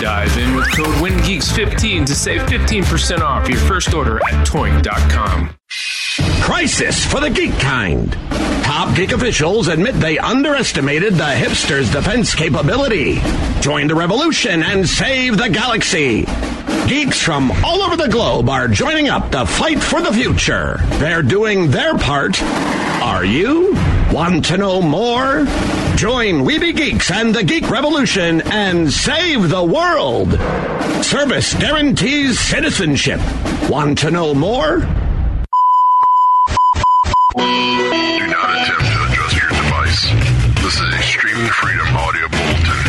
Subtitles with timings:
[0.00, 5.50] Dive in with code WINGEEKS15 to save 15% off your first order at toynk.com.
[6.40, 8.12] Crisis for the geek kind.
[8.62, 13.18] Top geek officials admit they underestimated the hipsters' defense capability.
[13.60, 16.26] Join the revolution and save the galaxy.
[16.86, 20.78] Geeks from all over the globe are joining up to fight for the future.
[20.98, 22.40] They're doing their part.
[23.02, 23.74] Are you?
[24.12, 25.44] Want to know more?
[25.96, 30.32] Join We Be Geeks and the Geek Revolution and save the world.
[31.04, 33.20] Service guarantees citizenship.
[33.68, 34.78] Want to know more?
[34.78, 34.86] Do
[37.36, 40.02] not attempt to adjust your device.
[40.62, 42.80] This is streaming freedom audio bulletin.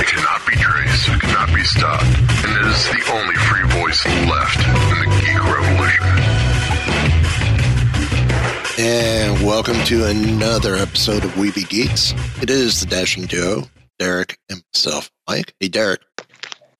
[0.00, 4.04] It cannot be traced, it cannot be stopped, and it is the only free voice
[4.26, 4.60] left
[8.88, 12.14] And welcome to another episode of We Be Geeks.
[12.40, 13.64] It is the Dashing Duo,
[13.98, 15.54] Derek and myself, Mike.
[15.58, 16.02] Hey, Derek.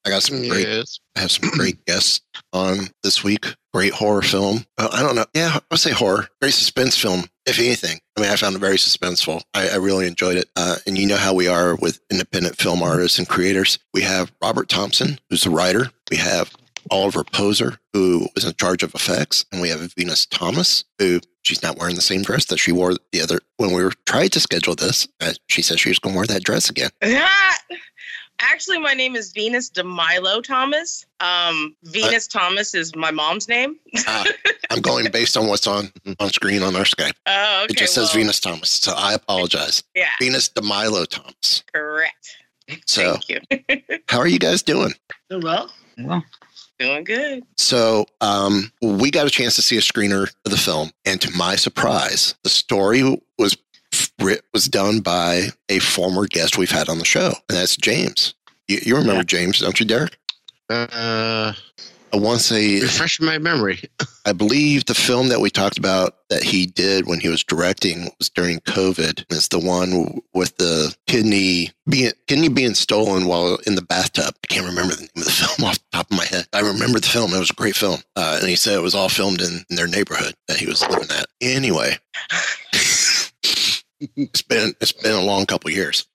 [0.07, 0.69] I got some great.
[0.69, 1.01] Yes.
[1.17, 2.21] I have some great guests
[2.53, 3.47] on this week.
[3.75, 4.67] Great horror film.
[4.79, 5.25] Well, I don't know.
[5.34, 6.29] Yeah, I'll say horror.
[6.41, 7.99] Great suspense film, if anything.
[8.17, 9.43] I mean, I found it very suspenseful.
[9.53, 10.49] I, I really enjoyed it.
[10.55, 13.81] Uh, and you know how we are with independent film artists and creators.
[13.93, 15.91] We have Robert Thompson, who's the writer.
[16.09, 16.53] We have
[16.89, 21.62] Oliver Poser, who is in charge of effects, and we have Venus Thomas, who she's
[21.62, 24.41] not wearing the same dress that she wore the other when we were trying to
[24.41, 25.07] schedule this.
[25.21, 26.91] Uh, she said she was going to wear that dress again.
[28.39, 31.07] Actually, my name is Venus DeMilo Thomas.
[31.21, 33.77] Um, Venus Thomas is my mom's name.
[34.07, 34.25] Uh,
[34.71, 35.91] I'm going based on what's on
[36.21, 37.15] on screen on our Skype.
[37.27, 37.73] Oh, okay.
[37.73, 39.83] it just says Venus Thomas, so I apologize.
[39.95, 41.65] Yeah, Venus DeMilo Thomas.
[41.73, 42.37] correct.
[42.84, 43.28] So, Thank
[43.71, 44.01] you.
[44.09, 44.93] how are you guys doing?
[45.31, 46.23] well, Well,
[46.78, 47.44] doing good.
[47.56, 51.31] So, um, we got a chance to see a screener of the film, and to
[51.37, 53.03] my surprise, the story
[53.38, 53.56] was
[54.53, 58.34] was done by a former guest we've had on the show, and that's James.
[58.69, 60.19] You, you remember James, don't you, Derek?
[60.69, 61.53] uh,
[62.12, 63.83] I want to say, refresh my memory.
[64.25, 68.11] I believe the film that we talked about that he did when he was directing
[68.19, 69.25] was during COVID.
[69.31, 74.34] It's the one with the kidney being kidney being stolen while in the bathtub.
[74.43, 76.47] I can't remember the name of the film off the top of my head.
[76.53, 77.34] I remember the film.
[77.34, 78.00] It was a great film.
[78.15, 80.83] Uh, and he said it was all filmed in, in their neighborhood that he was
[80.89, 81.27] living at.
[81.41, 81.99] Anyway,
[84.00, 86.06] it's been it's been a long couple years.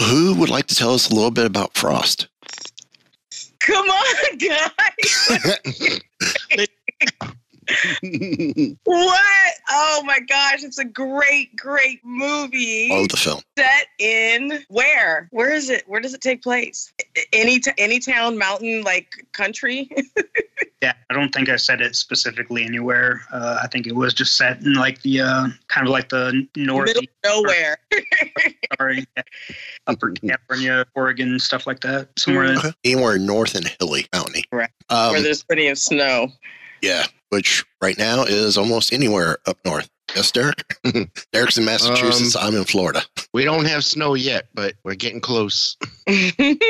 [0.00, 2.28] Who would like to tell us a little bit about Frost?
[3.70, 6.00] Come on, guys.
[8.84, 9.52] what?
[9.70, 12.88] Oh my gosh, it's a great, great movie.
[12.92, 13.40] Oh, the film.
[13.58, 15.28] Set in where?
[15.30, 15.84] Where is it?
[15.86, 16.92] Where does it take place?
[17.32, 19.90] Any t- any town, mountain, like country?
[20.82, 23.20] Yeah, I don't think I said it specifically anywhere.
[23.30, 26.46] Uh, I think it was just set in like the uh, kind of like the
[26.56, 27.76] Middle north, of nowhere.
[28.78, 29.06] sorry,
[29.86, 32.08] upper California, Oregon, stuff like that.
[32.18, 32.56] Somewhere.
[32.56, 32.72] Okay.
[32.84, 34.44] Anywhere north and hilly, mountainy.
[34.50, 34.70] Right.
[34.88, 36.28] Um, where there's plenty of snow.
[36.80, 39.88] Yeah, which right now is almost anywhere up north.
[40.14, 40.64] Yes, Derek?
[41.32, 42.34] Derek's in Massachusetts.
[42.36, 43.02] I'm in Florida.
[43.32, 45.76] we don't have snow yet, but we're getting close.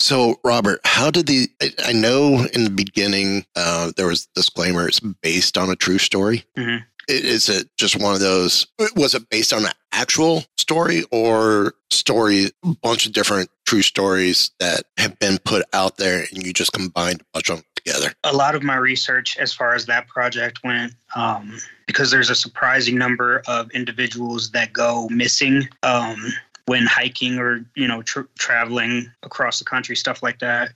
[0.00, 1.48] So, Robert, how did the?
[1.62, 4.88] I- I know in the beginning uh, there was a disclaimer.
[4.88, 6.44] It's based on a true story.
[6.58, 6.80] Mhm.
[7.08, 8.66] I- Is it just one of those?
[8.96, 12.50] Was it based on an actual story or story?
[12.64, 16.72] A bunch of different true stories that have been put out there, and you just
[16.72, 18.12] combined a bunch of them together.
[18.24, 22.34] a lot of my research as far as that project went um, because there's a
[22.34, 26.32] surprising number of individuals that go missing um,
[26.66, 30.70] when hiking or you know tr- traveling across the country stuff like that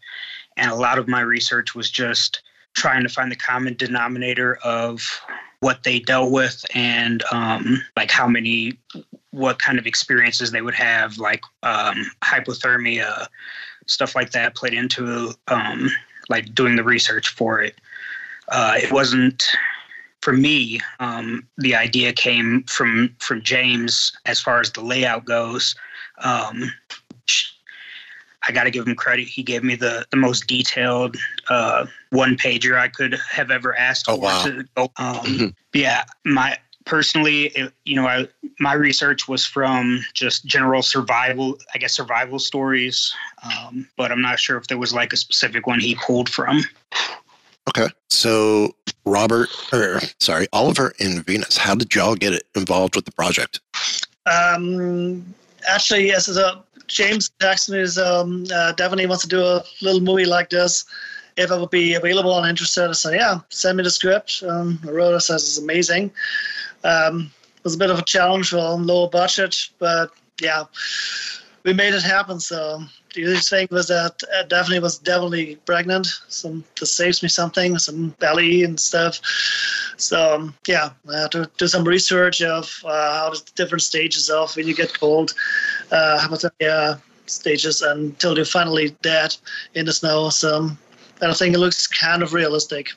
[0.56, 2.42] and a lot of my research was just
[2.74, 5.02] trying to find the common denominator of
[5.60, 8.78] what they dealt with and um, like how many
[9.30, 13.26] what kind of experiences they would have like um, hypothermia
[13.86, 15.88] stuff like that played into um,
[16.28, 17.74] like doing the research for it
[18.48, 19.44] uh, it wasn't
[20.20, 20.80] for me.
[21.00, 25.74] Um, the idea came from from James as far as the layout goes.
[26.18, 26.72] Um,
[28.48, 29.26] I got to give him credit.
[29.26, 31.16] He gave me the, the most detailed
[31.48, 34.22] uh, one pager I could have ever asked Oh, for.
[34.22, 34.44] wow.
[34.44, 34.90] To.
[35.02, 38.28] Um, yeah, my personally, it, you know, I,
[38.60, 43.12] my research was from just general survival, I guess, survival stories.
[43.46, 46.62] Um, but I'm not sure if there was like a specific one he pulled from.
[47.68, 47.88] Okay.
[48.10, 53.60] So, Robert, or sorry, Oliver and Venus, how did y'all get involved with the project?
[54.26, 55.34] Um,
[55.68, 60.24] actually, yes, uh, James Jackson is um, uh, definitely wants to do a little movie
[60.24, 60.84] like this.
[61.36, 64.42] If I would be available and interested, I said, yeah, send me the script.
[64.48, 66.10] Um, I wrote it, says it's amazing.
[66.82, 70.64] Um, it was a bit of a challenge for lower budget, but yeah,
[71.64, 72.40] we made it happen.
[72.40, 72.82] So
[73.24, 76.06] other thing was that uh, Daphne was definitely pregnant.
[76.28, 79.20] Some this saves me something, some belly and stuff.
[79.96, 84.28] So um, yeah, I had to do some research of uh, how the different stages
[84.28, 85.34] of when you get cold,
[85.90, 89.36] uh, hypothermia stages until you're finally dead
[89.74, 90.28] in the snow.
[90.30, 90.78] So um,
[91.22, 92.90] I think it looks kind of realistic.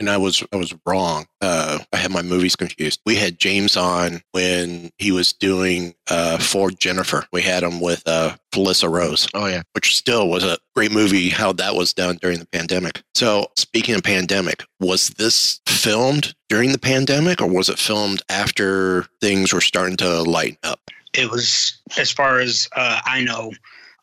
[0.00, 1.26] And I was I was wrong.
[1.40, 3.00] Uh, I had my movies confused.
[3.04, 7.26] We had James on when he was doing uh, for Jennifer.
[7.32, 9.28] We had him with uh, Felissa Rose.
[9.34, 11.28] Oh yeah, which still was a great movie.
[11.28, 13.02] How that was done during the pandemic.
[13.14, 19.04] So speaking of pandemic, was this filmed during the pandemic, or was it filmed after
[19.20, 20.80] things were starting to lighten up?
[21.14, 23.52] It was, as far as uh, I know,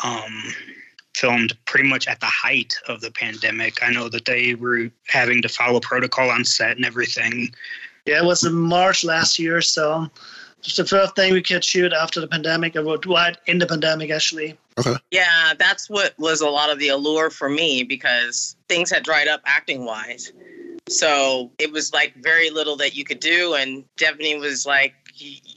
[0.04, 0.44] um,
[1.16, 3.82] filmed pretty much at the height of the pandemic.
[3.82, 7.54] I know that they were having to follow protocol on set and everything.
[8.06, 10.08] Yeah, it was in March last year, so
[10.60, 14.12] it's the first thing we could shoot after the pandemic, or right in the pandemic,
[14.12, 14.58] actually.
[14.78, 14.96] Okay.
[15.12, 19.30] Yeah, that's what was a lot of the allure for me because things had dried
[19.30, 20.34] up acting wise.
[20.90, 23.54] So it was like very little that you could do.
[23.54, 24.94] And Devanny was like,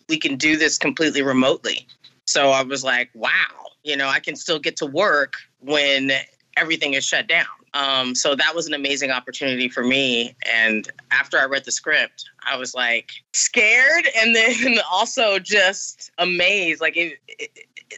[0.08, 1.86] we can do this completely remotely.
[2.26, 6.12] So I was like, wow, you know, I can still get to work when
[6.56, 7.46] everything is shut down.
[7.74, 10.34] Um, so that was an amazing opportunity for me.
[10.52, 16.80] And after I read the script, I was like scared and then also just amazed.
[16.80, 17.50] Like it, it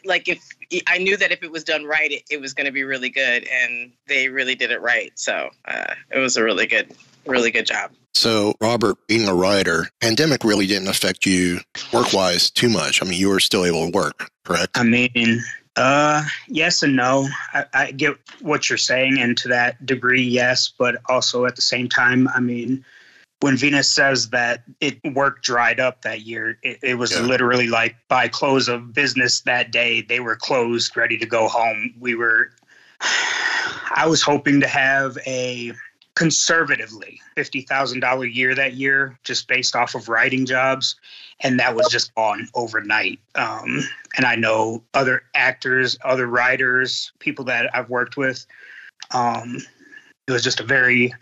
[0.05, 0.41] like if
[0.87, 3.11] I knew that if it was done right, it, it was going to be really
[3.11, 5.11] good, and they really did it right.
[5.17, 6.95] So uh, it was a really good,
[7.27, 7.91] really good job.
[8.15, 11.61] So, Robert, being a writer, pandemic really didn't affect you
[11.93, 13.03] work wise too much.
[13.03, 14.79] I mean, you were still able to work, correct?
[14.79, 15.43] I mean,
[15.77, 17.29] uh, yes and no.
[17.53, 20.73] I, I get what you're saying, and to that degree, yes.
[20.77, 22.85] But also at the same time, I mean,
[23.41, 27.23] when Venus says that it work dried up that year, it, it was Yeah.
[27.23, 31.95] literally like by close of business that day, they were closed, ready to go home.
[31.99, 32.51] We were,
[33.01, 35.73] I was hoping to have a
[36.15, 40.97] conservatively $50,000 year that year, just based off of writing jobs.
[41.43, 43.19] And that was just gone overnight.
[43.35, 43.83] Um,
[44.17, 48.47] and I know other actors, other writers, people that I've worked with.
[49.13, 49.59] Um,
[50.27, 51.15] it was just a very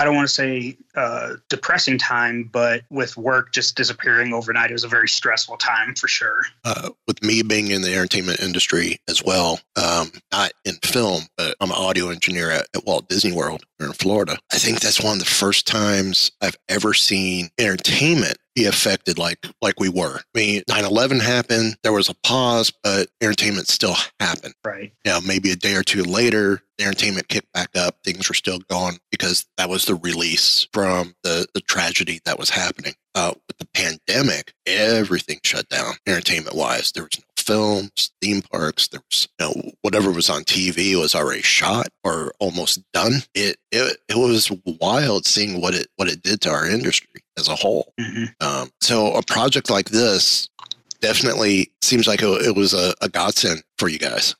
[0.00, 4.72] I don't want to say uh, depressing time, but with work just disappearing overnight, it
[4.72, 6.40] was a very stressful time for sure.
[6.64, 11.54] Uh, with me being in the entertainment industry as well, um, not in film, but
[11.60, 14.38] I'm an audio engineer at, at Walt Disney World here in Florida.
[14.50, 19.46] I think that's one of the first times I've ever seen entertainment be affected like
[19.62, 20.18] like we were.
[20.18, 21.76] I mean, 9/11 happened.
[21.82, 24.54] There was a pause, but entertainment still happened.
[24.64, 24.92] Right.
[25.04, 27.96] Now, maybe a day or two later, the entertainment kicked back up.
[28.04, 32.50] Things were still going because that was the release from the the tragedy that was
[32.50, 32.94] happening.
[33.14, 36.92] Uh, with the pandemic, everything shut down entertainment wise.
[36.92, 38.88] There was no films, theme parks.
[38.88, 43.14] There was you know whatever was on TV was already shot or almost done.
[43.34, 47.48] It it it was wild seeing what it what it did to our industry as
[47.48, 47.92] a whole.
[48.40, 50.48] Um, so a project like this
[51.00, 54.36] definitely seems like it, was a, a godsend for you guys.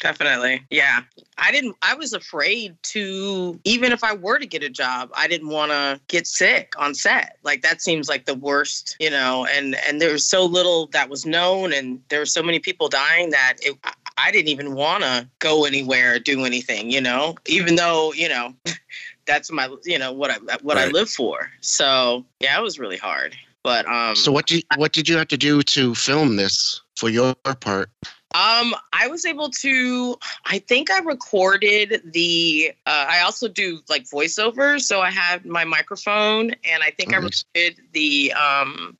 [0.00, 0.62] Definitely.
[0.70, 1.02] Yeah.
[1.38, 5.28] I didn't, I was afraid to, even if I were to get a job, I
[5.28, 7.36] didn't want to get sick on set.
[7.42, 11.08] Like that seems like the worst, you know, and, and there was so little that
[11.08, 15.02] was known and there were so many people dying that it, I- didn't even want
[15.02, 18.54] to go anywhere or do anything, you know, even though, you know,
[19.26, 21.50] that's my, you know, what I, what I live for.
[21.60, 23.34] So yeah, it was really hard.
[23.62, 27.08] But, um, So what did what did you have to do to film this for
[27.08, 27.90] your part?
[28.32, 30.16] Um, I was able to.
[30.44, 32.72] I think I recorded the.
[32.86, 37.16] Uh, I also do like voiceover, so I have my microphone, and I think I
[37.16, 38.96] recorded the um,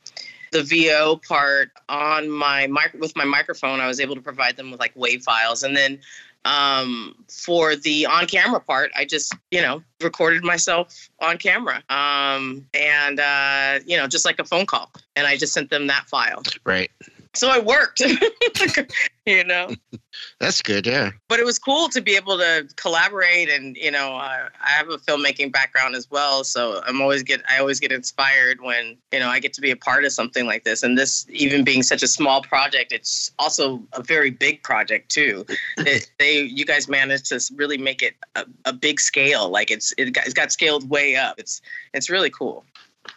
[0.52, 3.80] the VO part on my mic with my microphone.
[3.80, 6.00] I was able to provide them with like wave files, and then
[6.46, 11.82] Um, for the on camera part, I just, you know, recorded myself on camera.
[11.90, 14.90] Um, and, uh, you know, just like a phone call.
[15.16, 16.42] And I just sent them that file.
[16.64, 16.90] Right.
[17.34, 18.00] So it worked,
[19.26, 19.70] you know.
[20.40, 20.84] That's good.
[20.84, 21.10] Yeah.
[21.28, 24.88] But it was cool to be able to collaborate, and you know, uh, I have
[24.88, 29.20] a filmmaking background as well, so I'm always get I always get inspired when you
[29.20, 30.82] know I get to be a part of something like this.
[30.82, 35.46] And this, even being such a small project, it's also a very big project too.
[35.78, 39.49] it, they, you guys managed to really make it a, a big scale.
[39.50, 41.38] Like it's it got, it's got scaled way up.
[41.38, 41.62] It's
[41.94, 42.64] it's really cool.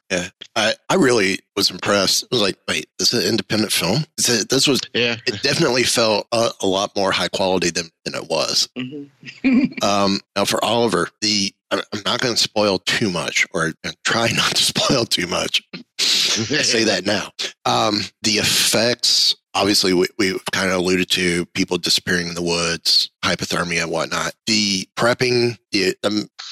[0.10, 2.24] Yeah, I, I really was impressed.
[2.24, 4.06] It was like, wait, this is an independent film.
[4.18, 5.18] This, this was, yeah.
[5.25, 8.70] It definitely felt a, a lot more high quality than, than it was.
[8.78, 9.84] Mm-hmm.
[9.84, 13.74] um, now for Oliver, the I'm not going to spoil too much, or
[14.04, 15.63] try not to spoil too much.
[16.00, 17.32] I say that now.
[17.66, 23.10] Um, the effects, obviously, we, we've kind of alluded to people disappearing in the woods,
[23.24, 24.33] hypothermia, whatnot.
[24.48, 25.95] The prepping, the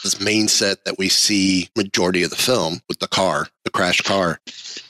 [0.03, 4.03] this main set that we see majority of the film with the car, the crashed
[4.03, 4.39] car.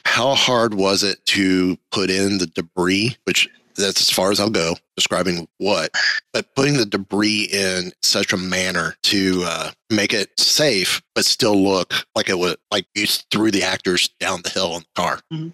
[0.06, 4.50] How hard was it to put in the debris, which that's as far as I'll
[4.50, 5.92] go describing what,
[6.34, 11.62] but putting the debris in such a manner to uh, make it safe, but still
[11.62, 15.20] look like it would like you threw the actors down the hill in the car.
[15.34, 15.50] Mm-hmm.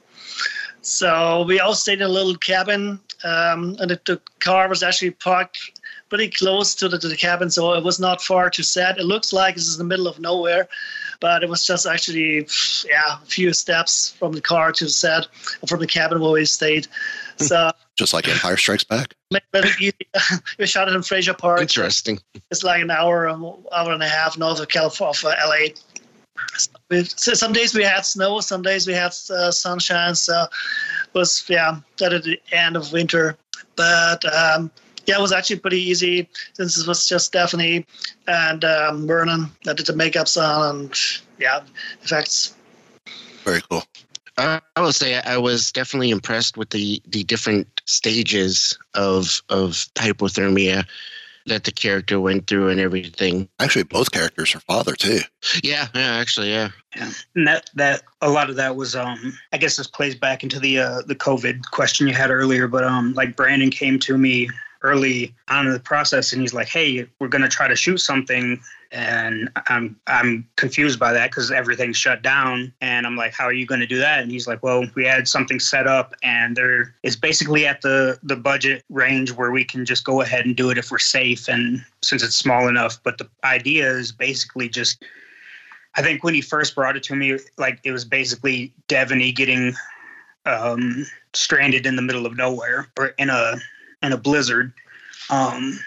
[0.87, 5.11] So we all stayed in a little cabin, um, and the, the, car was actually
[5.11, 5.59] parked
[6.07, 8.97] pretty close to the, to the cabin, so it was not far to set.
[8.97, 10.69] It looks like this is in the middle of nowhere,
[11.19, 12.47] but it was just actually,
[12.89, 15.27] yeah, a few steps from the car to the set,
[15.67, 16.87] from the cabin where we stayed.
[17.35, 19.13] So just like Empire Strikes Back.
[20.57, 21.59] we shot it in Frazier Park.
[21.59, 22.17] Interesting.
[22.49, 25.73] It's like an hour, hour and a half north of California, LA.
[26.89, 30.15] So some days we had snow, some days we had uh, sunshine.
[30.15, 33.37] So it was yeah, that at the end of winter.
[33.75, 34.71] But um,
[35.05, 37.85] yeah, it was actually pretty easy since it was just Stephanie
[38.27, 40.95] and um, Vernon that did the makeups on and
[41.39, 41.61] yeah,
[42.03, 42.55] effects.
[43.43, 43.83] Very cool.
[44.37, 50.85] I will say I was definitely impressed with the the different stages of of hypothermia
[51.47, 53.49] that the character went through and everything.
[53.59, 55.19] Actually, both characters are father too.
[55.63, 56.69] Yeah, yeah, actually, yeah.
[56.95, 60.43] Yeah, and that that a lot of that was um I guess this plays back
[60.43, 64.17] into the uh the COVID question you had earlier, but um like Brandon came to
[64.17, 64.49] me
[64.81, 67.97] early on in the process and he's like, "Hey, we're going to try to shoot
[67.97, 73.45] something." And I'm I'm confused by that cuz everything's shut down and I'm like, "How
[73.45, 76.13] are you going to do that?" And he's like, "Well, we had something set up
[76.23, 80.45] and there is basically at the the budget range where we can just go ahead
[80.45, 84.11] and do it if we're safe and since it's small enough, but the idea is
[84.11, 85.03] basically just
[85.95, 89.75] I think when he first brought it to me, like it was basically Devanny getting
[90.45, 93.57] um, stranded in the middle of nowhere or in a
[94.03, 94.73] in a blizzard.
[95.29, 95.79] Um,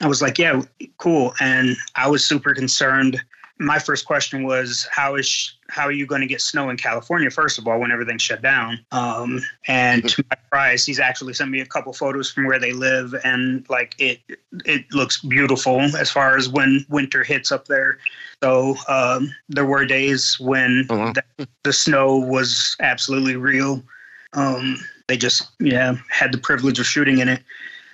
[0.00, 0.62] I was like, yeah,
[0.98, 1.34] cool.
[1.40, 3.20] And I was super concerned.
[3.58, 7.30] My first question was, how is how are you going to get snow in California?
[7.30, 8.84] First of all, when everything's shut down.
[8.90, 12.72] Um, and to my surprise, he's actually sent me a couple photos from where they
[12.72, 14.20] live, and like it,
[14.64, 17.98] it looks beautiful as far as when winter hits up there.
[18.42, 21.12] So um, there were days when Oh, wow.
[21.12, 23.84] the, the snow was absolutely real.
[24.32, 27.42] Um, they just yeah had the privilege of shooting in it.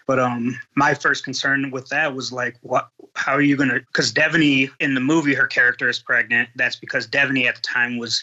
[0.06, 2.88] But um, my first concern with that was like, what?
[3.14, 3.80] How are you gonna?
[3.80, 6.48] Because Devanny in the movie, her character is pregnant.
[6.54, 8.22] That's because Devanny at the time was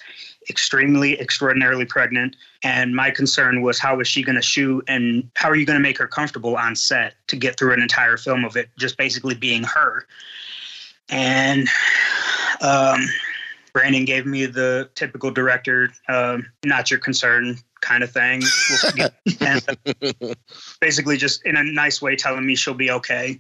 [0.50, 2.36] extremely, extraordinarily pregnant.
[2.64, 5.98] And my concern was, how is she gonna shoot, and how are you gonna make
[5.98, 9.64] her comfortable on set to get through an entire film of it just basically being
[9.64, 10.06] her?
[11.10, 11.68] And
[12.62, 13.02] um,
[13.74, 18.42] Brandon gave me the typical director, um, not your concern kind of thing.
[19.42, 20.36] And
[20.80, 23.40] basically, just in a nice way, telling me she'll be okay.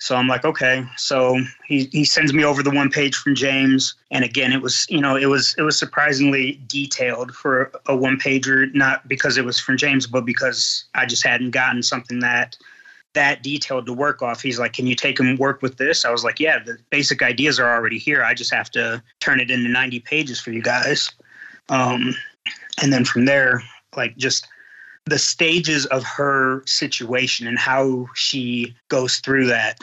[0.00, 0.84] So I'm like, okay.
[0.96, 4.86] So he, he sends me over the one page from James, and again, it was
[4.88, 9.44] you know it was it was surprisingly detailed for a one pager, not because it
[9.44, 12.56] was from James, but because I just hadn't gotten something that
[13.18, 14.40] that detailed to work off.
[14.40, 16.04] He's like, Can you take and work with this?
[16.04, 18.22] I was like, Yeah, the basic ideas are already here.
[18.22, 21.10] I just have to turn it into 90 pages for you guys.
[21.68, 22.14] Um,
[22.80, 23.60] and then from there,
[23.96, 24.46] like just
[25.06, 29.80] the stages of her situation and how she goes through that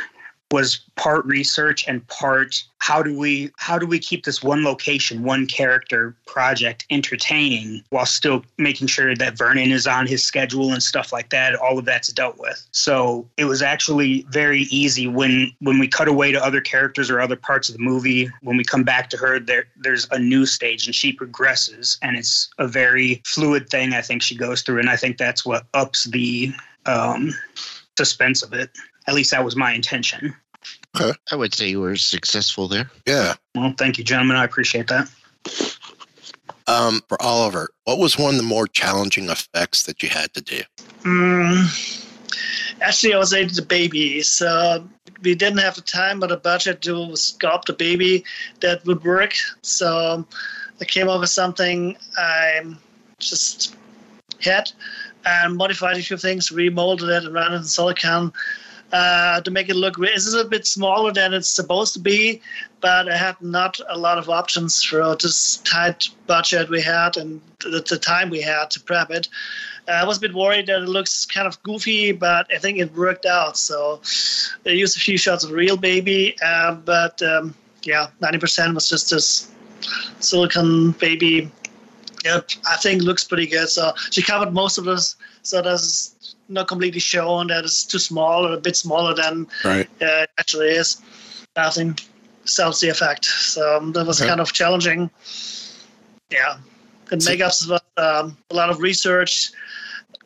[0.52, 5.24] was part research and part how do we how do we keep this one location
[5.24, 10.84] one character project entertaining while still making sure that vernon is on his schedule and
[10.84, 11.56] stuff like that?
[11.56, 12.64] All of that's dealt with.
[12.72, 17.20] So it was actually very easy when when we cut away to other characters or
[17.20, 18.30] other parts of the movie.
[18.42, 22.16] When we come back to her there there's a new stage and she progresses and
[22.16, 24.80] it's a very fluid thing i think she goes through.
[24.80, 26.54] And i think that's what ups the
[26.86, 27.34] um
[27.98, 28.70] suspense of it
[29.08, 30.36] at least that was my intention.
[30.96, 31.18] Okay.
[31.32, 32.90] I would say you were successful there.
[33.06, 33.36] Yeah.
[33.54, 34.38] Well, thank you, gentlemen.
[34.38, 35.12] I appreciate that.
[36.68, 40.42] Um, for Oliver, what was one of the more challenging effects that you had to
[40.42, 40.62] do?
[41.02, 42.10] Mm,
[42.82, 44.22] actually, I was saying to baby.
[44.24, 44.88] So
[45.22, 48.24] we didn't have the time or the budget to sculpt a baby
[48.62, 49.34] that would work.
[49.62, 50.26] So
[50.82, 52.76] I came up with something I
[53.20, 53.76] just
[54.42, 54.72] had
[55.26, 58.34] and modified a few things, remolded it, and ran it in silicone
[58.92, 59.96] uh, to make it look.
[60.00, 62.42] It's a bit smaller than it's supposed to be,
[62.82, 67.42] but I had not a lot of options for this tight budget we had and
[67.60, 69.28] the, the time we had to prep it.
[69.88, 72.80] Uh, I was a bit worried that it looks kind of goofy, but I think
[72.80, 73.58] it worked out.
[73.58, 74.02] So
[74.66, 79.10] I used a few shots of real baby, uh, but um, yeah, 90% was just
[79.10, 79.52] this
[80.20, 81.52] silicone baby.
[82.24, 83.70] Yep, I think looks pretty good.
[83.70, 86.15] So she covered most of this, so that's
[86.50, 89.88] not completely shown that it's too small or a bit smaller than Right.
[90.02, 90.98] uh, it actually is.
[91.56, 92.02] I think
[92.46, 93.26] sells the effect.
[93.26, 94.28] So um, that was Okay.
[94.30, 95.10] kind of challenging.
[96.30, 96.58] Yeah,
[97.12, 99.52] and So- makeups was um, a lot of research.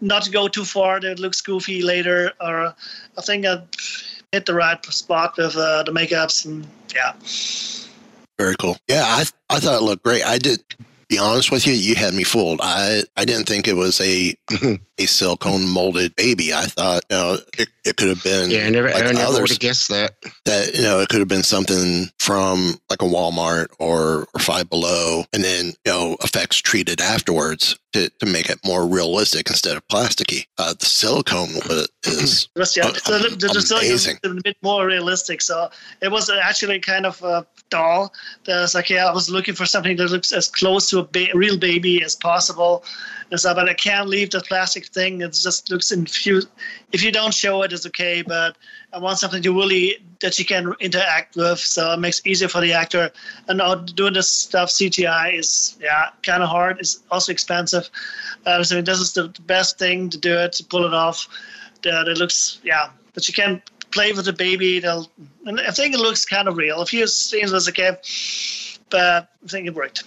[0.02, 2.74] Not to go too far that it looks goofy later, or
[3.18, 3.62] I think I
[4.32, 7.14] hit the right spot with uh, the makeups and yeah.
[8.38, 8.78] Very cool.
[8.88, 10.24] Yeah, I I thought it looked great.
[10.26, 10.64] I did.
[11.10, 12.60] Be honest with you, you had me fooled.
[12.62, 14.36] I I didn't think it was a
[15.00, 16.54] a silicone molded baby.
[16.54, 19.42] I thought you know it, it could have been Yeah, I never, like I never
[19.42, 20.16] would have guessed that.
[20.46, 24.70] that you know it could have been something from like a Walmart or or Five
[24.70, 29.78] Below, and then you know effects treated afterwards to, to make it more realistic instead
[29.78, 30.46] of plasticky.
[30.58, 34.18] Uh, the silicone was, is was, yeah, the, the, the silicone was amazing.
[34.24, 35.42] a bit more realistic.
[35.42, 35.70] So
[36.02, 38.14] it was actually kind of a doll.
[38.46, 41.04] That was like, yeah, I was looking for something that looks as close to a
[41.04, 42.84] ba- real baby as possible.
[43.30, 45.22] But I can't leave the plastic thing.
[45.22, 46.48] It just looks infused.
[46.92, 48.22] If you don't show it, it's okay.
[48.22, 48.58] But
[48.92, 52.48] I want something to really that you can interact with, so it makes it easier
[52.48, 53.12] for the actor.
[53.48, 56.80] And now doing this stuff CGI is yeah kind of hard.
[56.80, 57.90] It's also expensive.
[58.46, 61.28] Uh, so this is the, the best thing to do it to pull it off.
[61.84, 64.80] That it looks yeah, but you can play with the baby.
[64.80, 65.10] They'll,
[65.46, 66.82] and I think it looks kind of real.
[66.82, 67.96] A few scenes was okay,
[68.90, 70.04] but I think it worked.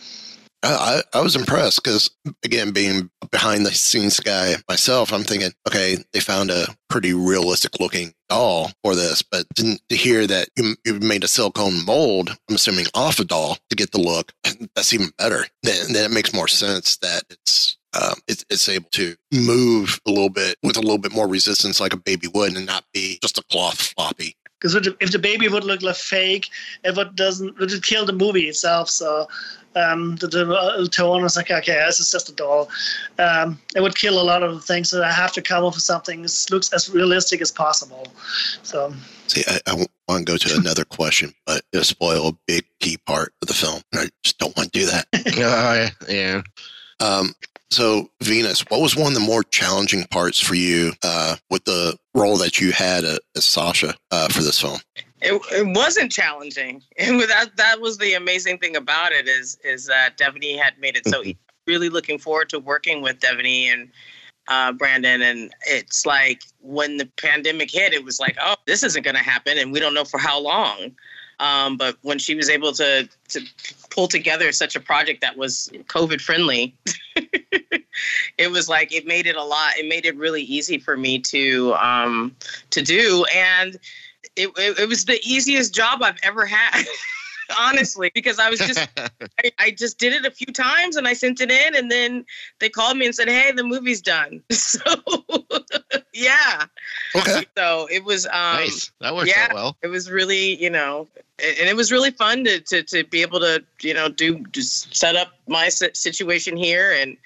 [0.62, 2.10] I, I was impressed because,
[2.44, 7.80] again, being behind the scenes guy myself, I'm thinking, okay, they found a pretty realistic
[7.80, 12.54] looking doll for this, but to, hear that you, you made a silicone mold, I'm
[12.54, 14.32] assuming off a doll to get the look,
[14.74, 15.46] that's even better.
[15.62, 17.76] Then, then it makes more sense that it's.
[17.94, 21.78] Um, it's, it's able to move a little bit with a little bit more resistance
[21.78, 24.34] like a baby would and not be just a cloth floppy.
[24.62, 26.48] Because if the baby would look like fake,
[26.84, 28.88] it would doesn't would it kill the movie itself.
[28.88, 29.26] So
[29.74, 32.68] um, the, the uh, tone was like, okay, this is just a doll.
[33.18, 34.90] Um, it would kill a lot of the things.
[34.90, 38.06] So I have to come up with something that looks as realistic as possible.
[38.62, 38.94] So
[39.26, 39.74] See, I, I
[40.08, 43.54] want to go to another question, but it'll spoil a big key part of the
[43.54, 43.82] film.
[43.94, 45.06] I just don't want to do that.
[45.42, 46.42] Uh, yeah.
[47.00, 47.34] Um,
[47.72, 51.96] so, Venus, what was one of the more challenging parts for you uh, with the
[52.14, 54.80] role that you had uh, as Sasha uh, for this film?
[55.20, 59.86] It, it wasn't challenging, and that that was the amazing thing about it is is
[59.86, 61.38] that Devanny had made it so easy.
[61.66, 63.88] Really looking forward to working with Devanny and
[64.48, 69.04] uh, Brandon, and it's like when the pandemic hit, it was like, oh, this isn't
[69.04, 70.92] going to happen, and we don't know for how long.
[71.38, 73.40] Um, but when she was able to to
[73.90, 76.74] pull together such a project that was COVID friendly,
[78.38, 79.76] it was like it made it a lot.
[79.76, 82.34] It made it really easy for me to um,
[82.70, 83.74] to do, and
[84.36, 86.84] it, it, it was the easiest job I've ever had.
[87.58, 88.88] honestly because i was just
[89.44, 92.24] I, I just did it a few times and i sent it in and then
[92.60, 94.80] they called me and said hey the movie's done so
[96.14, 96.64] yeah
[97.14, 98.92] okay so it was um Nice.
[99.00, 99.76] That worked yeah out well.
[99.82, 103.22] it was really you know and and it was really fun to to, to be
[103.22, 107.16] able to you know do just set up my situation here and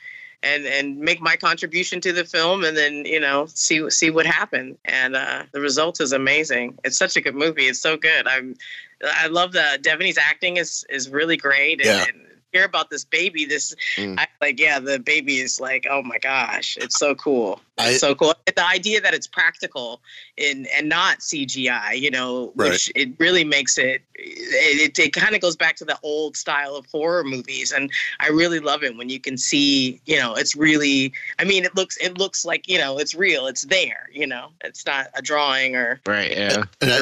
[0.42, 4.26] and and make my contribution to the film and then you know see see what
[4.26, 4.78] happened.
[4.84, 6.78] And uh the result is amazing.
[6.84, 7.66] It's such a good movie.
[7.66, 8.26] It's so good.
[8.26, 8.54] I'm
[9.04, 12.04] i love the devanny's acting is is really great and, Yeah.
[12.08, 12.22] and
[12.56, 14.18] hear about this baby this Mm.
[14.18, 18.00] I, like yeah the baby is like oh my gosh it's so cool I- it's
[18.00, 20.00] so cool the idea that it's practical
[20.38, 25.34] and and not cgi you know which it really makes it it, it, it kind
[25.34, 27.90] of goes back to the old style of horror movies and
[28.20, 31.74] i really love it when you can see you know it's really i mean it
[31.76, 35.22] looks it looks like you know it's real it's there you know it's not a
[35.22, 36.30] drawing or Right.
[36.36, 36.62] Yeah.
[36.80, 36.98] And I,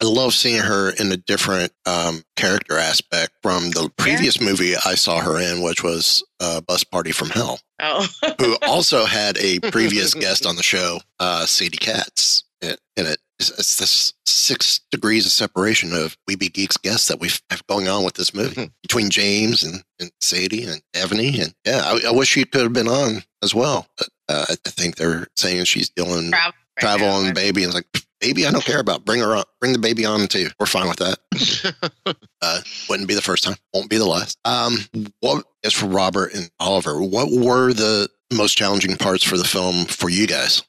[0.00, 4.94] I love seeing her in a different um, character aspect from the previous movie I
[4.94, 8.06] saw her in, which was uh, Bus Party from Hell, oh
[8.40, 13.18] who also had a previous guest on the show, uh, Sadie Katz, in, in it.
[13.38, 17.66] it's, it's this six degrees of separation of We Be Geeks guests that we have
[17.66, 21.40] going on with this movie between James and, and Sadie and Ebony.
[21.40, 23.86] And yeah, I, I wish she could have been on as well.
[23.96, 26.32] But uh, I think they're saying she's dealing
[26.78, 27.26] Travel right now.
[27.26, 27.64] and baby.
[27.64, 29.04] And it's like, baby, I don't care about.
[29.04, 29.44] Bring her on.
[29.60, 30.48] Bring the baby on too.
[30.58, 32.16] We're fine with that.
[32.42, 33.56] uh, wouldn't be the first time.
[33.72, 34.38] Won't be the last.
[34.44, 34.78] Um,
[35.20, 37.02] what is for Robert and Oliver?
[37.02, 40.62] What were the most challenging parts for the film for you guys?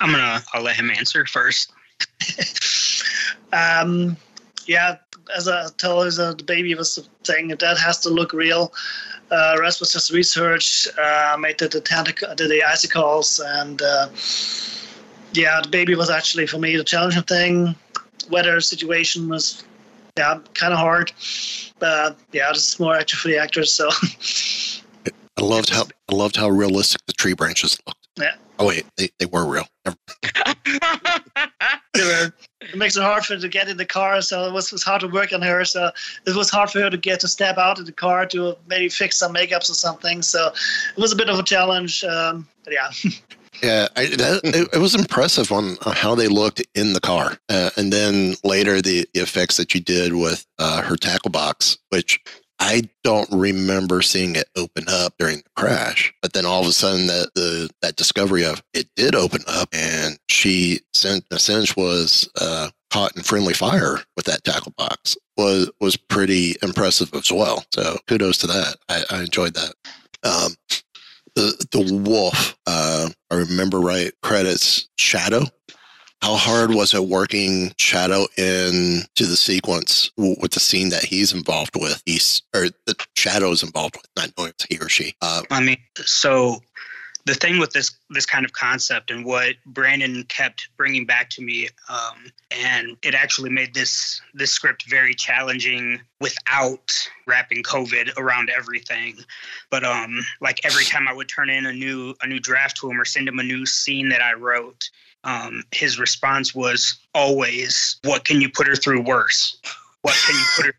[0.00, 1.72] I'm gonna I'll let him answer first.
[3.52, 4.16] Um,
[4.66, 4.96] yeah,
[5.36, 8.72] as I told us, uh, the baby was saying that has to look real.
[9.30, 10.88] Uh, rest was just research.
[10.98, 14.08] Uh, made the the, tentac- did the icicles, and uh,
[15.32, 17.74] yeah, the baby was actually for me the challenging thing.
[18.30, 19.64] Weather situation was
[20.16, 21.12] yeah kind of hard,
[21.78, 23.72] but yeah, this is more actually for the actors.
[23.72, 23.90] So
[25.36, 28.06] I loved how I loved how realistic the tree branches looked.
[28.18, 29.66] yeah, Oh wait, they, they were real.
[31.94, 34.22] They were- it makes it hard for her to get in the car.
[34.22, 35.64] So it was, was hard to work on her.
[35.64, 35.90] So
[36.26, 38.88] it was hard for her to get to step out of the car to maybe
[38.88, 40.22] fix some makeups or something.
[40.22, 40.46] So
[40.96, 42.02] it was a bit of a challenge.
[42.04, 42.90] Um, but yeah.
[43.62, 47.70] Yeah, I, that, it, it was impressive on how they looked in the car, uh,
[47.76, 52.18] and then later the, the effects that you did with uh, her tackle box, which
[52.58, 56.14] I don't remember seeing it open up during the crash.
[56.22, 59.68] But then all of a sudden, that the that discovery of it did open up,
[59.72, 65.70] and she sent Cinch was uh, caught in friendly fire with that tackle box was
[65.80, 67.64] was pretty impressive as well.
[67.72, 68.76] So kudos to that.
[68.88, 69.74] I, I enjoyed that.
[70.22, 70.54] Um,
[71.34, 75.44] the the wolf uh i remember right credits shadow.
[76.20, 81.04] How hard was it working shadow in to the sequence w- with the scene that
[81.04, 82.00] he's involved with?
[82.06, 85.14] He's or the shadow is involved with not knowing it's he or she.
[85.20, 86.60] Uh I mean, so
[87.24, 91.42] the thing with this this kind of concept and what Brandon kept bringing back to
[91.42, 96.90] me, um, and it actually made this this script very challenging without
[97.26, 99.18] wrapping COVID around everything.
[99.70, 102.90] But um, like every time I would turn in a new a new draft to
[102.90, 104.90] him or send him a new scene that I wrote,
[105.22, 109.58] um, his response was always, "What can you put her through worse?
[110.02, 110.74] What can you put her?"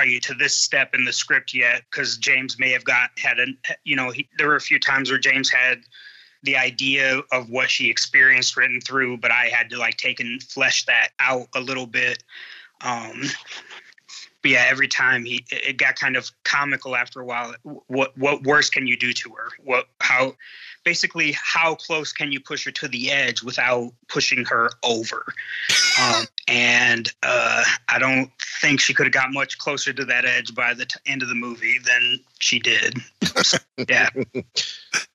[0.00, 1.82] Are you to this step in the script yet?
[1.90, 3.46] Because James may have got had a
[3.84, 5.80] you know he, there were a few times where James had
[6.42, 10.42] the idea of what she experienced written through, but I had to like take and
[10.42, 12.22] flesh that out a little bit.
[12.80, 13.24] Um,
[14.40, 17.54] but yeah, every time he it got kind of comical after a while.
[17.62, 19.50] What what worse can you do to her?
[19.62, 20.34] What how
[20.84, 25.24] basically how close can you push her to the edge without pushing her over?
[26.00, 30.54] Um, and uh, I don't think she could have got much closer to that edge
[30.54, 32.98] by the t- end of the movie than she did.
[33.42, 34.08] So, yeah.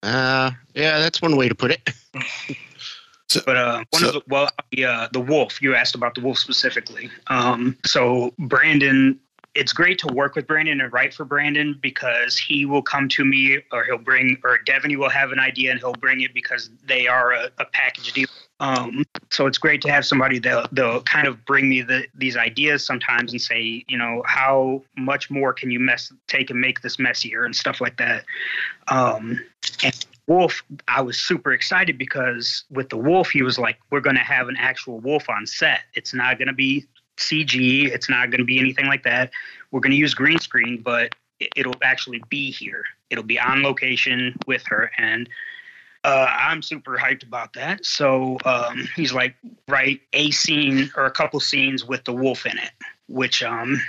[0.04, 1.90] Uh, yeah, that's one way to put it.
[3.46, 5.62] but uh, one so- of the well, the uh, the wolf.
[5.62, 7.10] You asked about the wolf specifically.
[7.28, 9.20] Um, so Brandon,
[9.56, 13.24] it's great to work with Brandon and write for Brandon because he will come to
[13.24, 16.70] me, or he'll bring, or Devanny will have an idea and he'll bring it because
[16.86, 18.28] they are a, a package deal.
[18.60, 22.38] Um, so it's great to have somebody that they'll kind of bring me the these
[22.38, 26.82] ideas sometimes and say, you know, how much more can you mess take and make
[26.82, 28.26] this messier and stuff like that.
[28.90, 29.40] Um,
[29.84, 34.16] and wolf i was super excited because with the wolf he was like we're going
[34.16, 36.84] to have an actual wolf on set it's not going to be
[37.18, 39.32] cg it's not going to be anything like that
[39.72, 43.62] we're going to use green screen but it- it'll actually be here it'll be on
[43.64, 45.30] location with her and
[46.04, 49.36] uh, i'm super hyped about that so um, he's like
[49.68, 52.72] write a scene or a couple scenes with the wolf in it
[53.08, 53.80] which um,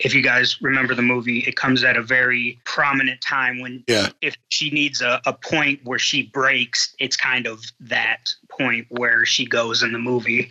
[0.00, 4.10] if you guys remember the movie, it comes at a very prominent time when Yeah.
[4.20, 9.24] if she needs a, a point where she breaks, it's kind of that point where
[9.24, 10.50] she goes in the movie.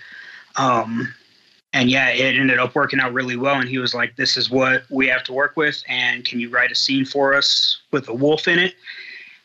[0.56, 1.14] Um,
[1.76, 3.56] and yeah, it ended up working out really well.
[3.56, 5.84] And he was like, This is what we have to work with.
[5.90, 8.76] And can you write a scene for us with a wolf in it?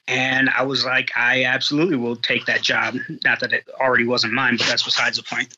[0.06, 2.94] And I was like, I absolutely will take that job.
[3.24, 5.56] Not that it already wasn't mine, but that's besides the point.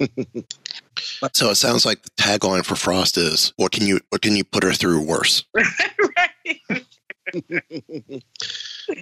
[1.34, 4.44] so it sounds like the tagline for frost is what can you what can you
[4.44, 5.44] put her through worse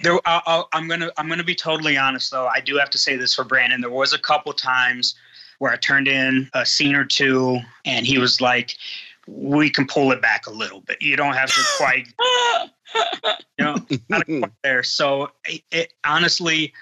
[0.01, 2.47] there, I'll, I'll, I'm gonna I'm gonna be totally honest though.
[2.47, 3.79] I do have to say this for Brandon.
[3.79, 5.15] There was a couple times
[5.59, 8.75] where I turned in a scene or two, and he was like,
[9.27, 11.01] "We can pull it back a little bit.
[11.01, 12.07] You don't have to quite,
[13.57, 13.75] you know,
[14.09, 16.73] not quite there." So it, it honestly,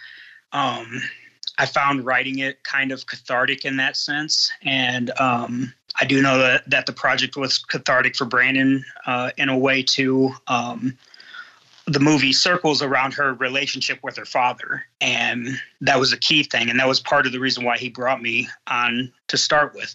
[0.52, 1.02] um,
[1.58, 6.38] I found writing it kind of cathartic in that sense, and um, I do know
[6.38, 10.32] that that the project was cathartic for Brandon uh, in a way too.
[10.48, 10.98] Um,
[11.88, 14.86] the movie circles around her relationship with her father.
[15.02, 16.70] And that was a key thing.
[16.70, 19.94] And that was part of the reason why he brought me on to start with.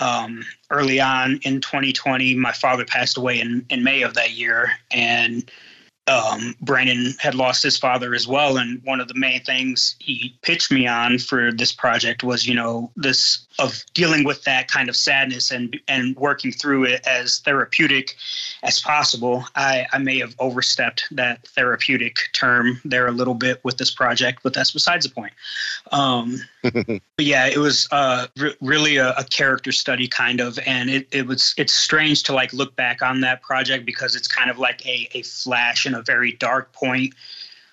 [0.00, 4.72] Um, early on in 2020, my father passed away in, in May of that year.
[4.90, 5.50] And
[6.10, 8.58] um, Brandon had lost his father as well.
[8.58, 12.54] And one of the main things he pitched me on for this project was, you
[12.54, 17.40] know, this of dealing with that kind of sadness and and working through it as
[17.40, 18.16] therapeutic
[18.62, 19.44] as possible.
[19.54, 24.40] I, I may have overstepped that therapeutic term there a little bit with this project,
[24.42, 25.32] but that's besides the point.
[25.92, 30.90] Um, but yeah, it was uh, re- really a, a, character study kind of, and
[30.90, 34.50] it, it was it's strange to like look back on that project because it's kind
[34.50, 37.14] of like a, a flash and a very dark point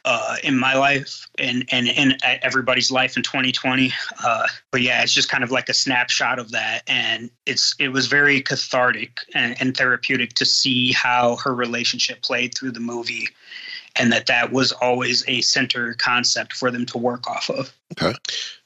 [0.05, 3.91] uh, in my life and, and in everybody's life in 2020.
[4.23, 6.81] Uh, but yeah, it's just kind of like a snapshot of that.
[6.87, 12.55] And it's it was very cathartic and, and therapeutic to see how her relationship played
[12.55, 13.27] through the movie
[13.97, 17.73] and that that was always a center concept for them to work off of.
[17.91, 18.17] Okay.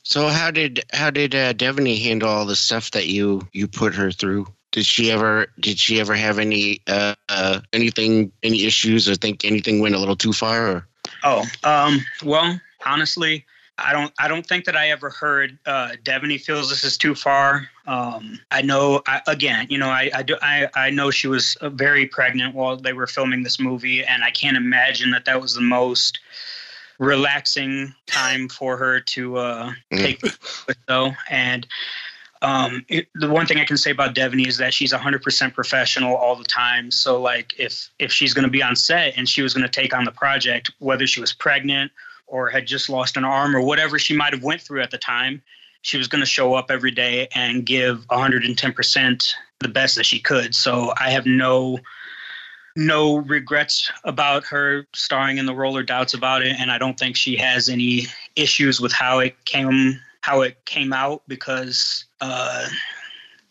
[0.04, 3.96] So how did how did uh, Devanny handle all the stuff that you you put
[3.96, 4.48] her through?
[4.72, 9.44] Did she ever did she ever have any uh, uh anything any issues or think
[9.44, 10.68] anything went a little too far?
[10.68, 10.88] Or?
[11.24, 13.46] Oh, um, well, honestly,
[13.78, 14.14] I don't.
[14.20, 17.68] I don't think that I ever heard uh, Devanny feels this is too far.
[17.88, 19.02] Um, I know.
[19.08, 22.56] I, again, you know, I I, do, I I know she was uh, very pregnant
[22.56, 26.20] while they were filming this movie, and I can't imagine that that was the most
[27.00, 29.98] relaxing time for her to uh, mm.
[29.98, 31.12] take with though.
[31.30, 31.66] And
[32.42, 36.16] um, it, the one thing I can say about Devanny is that she's 100% professional
[36.16, 36.90] all the time.
[36.90, 39.72] So like if if she's going to be on set and she was going to
[39.72, 41.92] take on the project, whether she was pregnant
[42.26, 44.98] or had just lost an arm or whatever she might have went through at the
[44.98, 45.42] time,
[45.84, 50.20] she was going to show up every day and give 110% the best that she
[50.20, 50.56] could.
[50.56, 51.80] So I have no
[52.78, 56.98] no regrets about her starring in the role or doubts about it and I don't
[56.98, 62.68] think she has any issues with how it came how it came out because uh,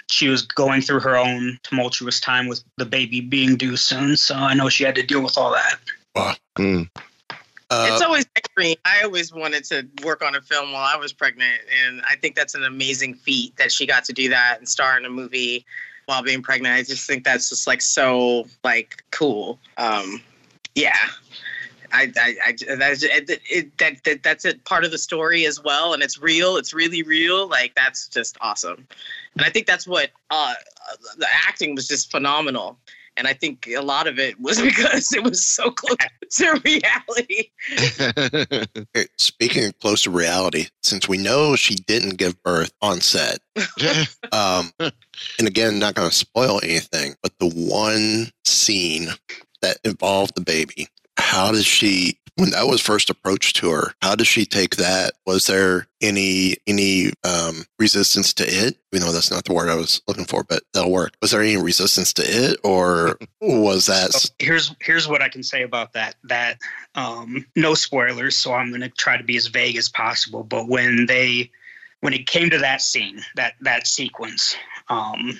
[0.08, 4.16] she was going through her own tumultuous time with the baby being due soon.
[4.16, 5.78] So I know she had to deal with all that.
[6.14, 6.34] Wow.
[6.58, 6.88] Mm.
[7.70, 8.76] Uh, it's always extreme.
[8.84, 12.34] I always wanted to work on a film while I was pregnant, and I think
[12.34, 15.64] that's an amazing feat that she got to do that and star in a movie
[16.06, 16.74] while being pregnant.
[16.74, 19.60] I just think that's just like so like cool.
[19.76, 20.20] Um,
[20.74, 20.96] yeah,
[21.92, 25.62] I, I, I that's it, it, that, that that's a part of the story as
[25.62, 26.56] well, and it's real.
[26.56, 27.48] It's really real.
[27.48, 28.86] Like that's just awesome,
[29.36, 30.54] and I think that's what uh,
[31.18, 32.78] the acting was just phenomenal.
[33.16, 35.96] And I think a lot of it was because it was so close
[36.30, 37.50] to reality.
[39.18, 43.40] Speaking of close to reality, since we know she didn't give birth on set,
[44.32, 49.08] um, and again, not going to spoil anything, but the one scene
[49.60, 50.88] that involved the baby
[51.20, 55.12] how does she when that was first approached to her how does she take that?
[55.26, 58.78] Was there any any um, resistance to it?
[58.92, 61.12] Even though that's not the word i was looking for but that'll work.
[61.20, 65.42] Was there any resistance to it or was that so here's here's what i can
[65.42, 66.58] say about that that
[66.94, 70.68] um, no spoilers so i'm going to try to be as vague as possible but
[70.68, 71.50] when they
[72.00, 74.56] when it came to that scene that that sequence
[74.88, 75.38] um,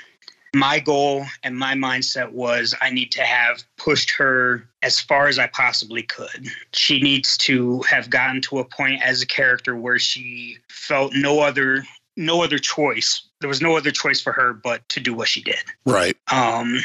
[0.55, 5.39] my goal and my mindset was I need to have pushed her as far as
[5.39, 6.49] I possibly could.
[6.73, 11.41] She needs to have gotten to a point as a character where she felt no
[11.41, 11.85] other
[12.17, 13.23] no other choice.
[13.41, 15.63] There was no other choice for her but to do what she did.
[15.87, 16.17] Right.
[16.33, 16.81] Um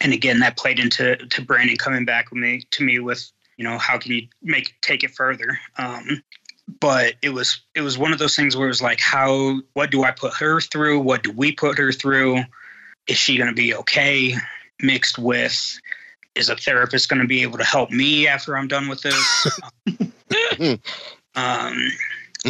[0.00, 3.64] and again that played into to Brandon coming back with me to me with, you
[3.64, 5.58] know, how can you make take it further?
[5.76, 6.22] Um
[6.80, 9.90] but it was it was one of those things where it was like how what
[9.90, 12.40] do i put her through what do we put her through
[13.06, 14.34] is she going to be okay
[14.80, 15.78] mixed with
[16.34, 19.46] is a therapist going to be able to help me after i'm done with this?
[21.34, 21.90] Um,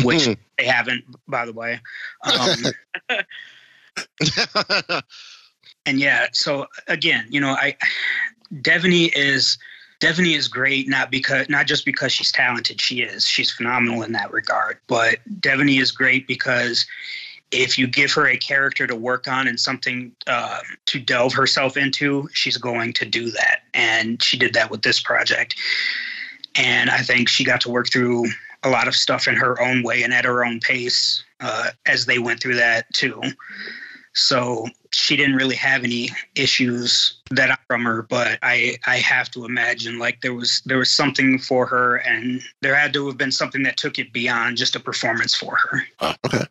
[0.03, 0.27] which
[0.59, 1.81] they haven't by the way.
[2.25, 2.57] Um,
[5.87, 7.77] and yeah so again you know i
[8.55, 9.59] devanny is
[10.03, 13.25] devanny is great not because not just because she's talented she is.
[13.27, 14.79] She's phenomenal in that regard.
[14.88, 16.85] But devanny is great because
[17.53, 21.77] if you give her a character to work on and something uh, to delve herself
[21.77, 23.61] into, she's going to do that.
[23.75, 25.55] And she did that with this project.
[26.55, 28.27] And I think she got to work through
[28.62, 32.07] a lot of stuff in her own way and at her own pace uh, as
[32.07, 33.21] they went through that too.
[34.15, 39.31] So she didn't really have any issues that I from her, but I I have
[39.31, 43.17] to imagine like there was there was something for her, and there had to have
[43.17, 45.83] been something that took it beyond just a performance for her.
[46.01, 46.45] Oh, okay.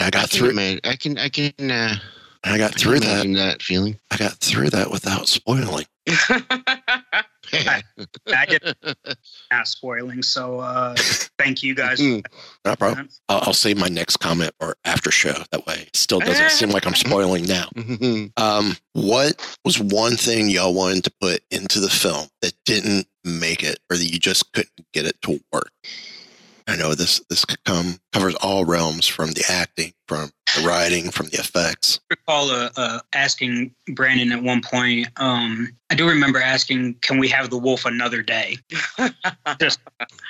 [0.00, 0.52] I got I through.
[0.52, 1.52] Man, I can, I can.
[1.70, 1.94] Uh,
[2.42, 3.26] I got through that.
[3.34, 3.98] That feeling.
[4.10, 5.86] I got through that without spoiling.
[7.52, 7.82] I,
[8.28, 8.76] I did
[9.50, 10.94] not spoiling, so uh,
[11.38, 12.00] thank you guys.
[12.00, 12.22] No
[12.76, 13.08] problem.
[13.28, 15.34] I'll, I'll save my next comment or after show.
[15.50, 17.68] That way, it still doesn't seem like I'm spoiling now.
[18.36, 23.62] Um, what was one thing y'all wanted to put into the film that didn't make
[23.62, 25.70] it, or that you just couldn't get it to work?
[26.70, 31.26] I know this this come covers all realms from the acting, from the writing, from
[31.26, 31.98] the effects.
[32.08, 35.08] I recall uh, uh, asking Brandon at one point.
[35.16, 38.56] Um, I do remember asking, "Can we have the wolf another day?"
[39.60, 39.80] Just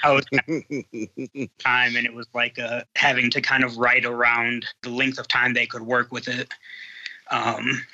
[0.03, 4.89] how it time, and it was like uh, having to kind of write around the
[4.89, 6.55] length of time they could work with it.
[7.31, 7.85] Um,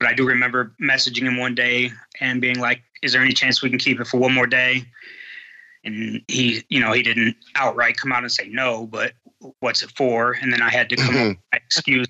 [0.00, 3.62] but I do remember messaging him one day and being like, "Is there any chance
[3.62, 4.86] we can keep it for one more day?"
[5.84, 9.12] And he, you know, he didn't outright come out and say no, but
[9.60, 10.36] what's it for?
[10.40, 12.08] And then I had to come up with excuse.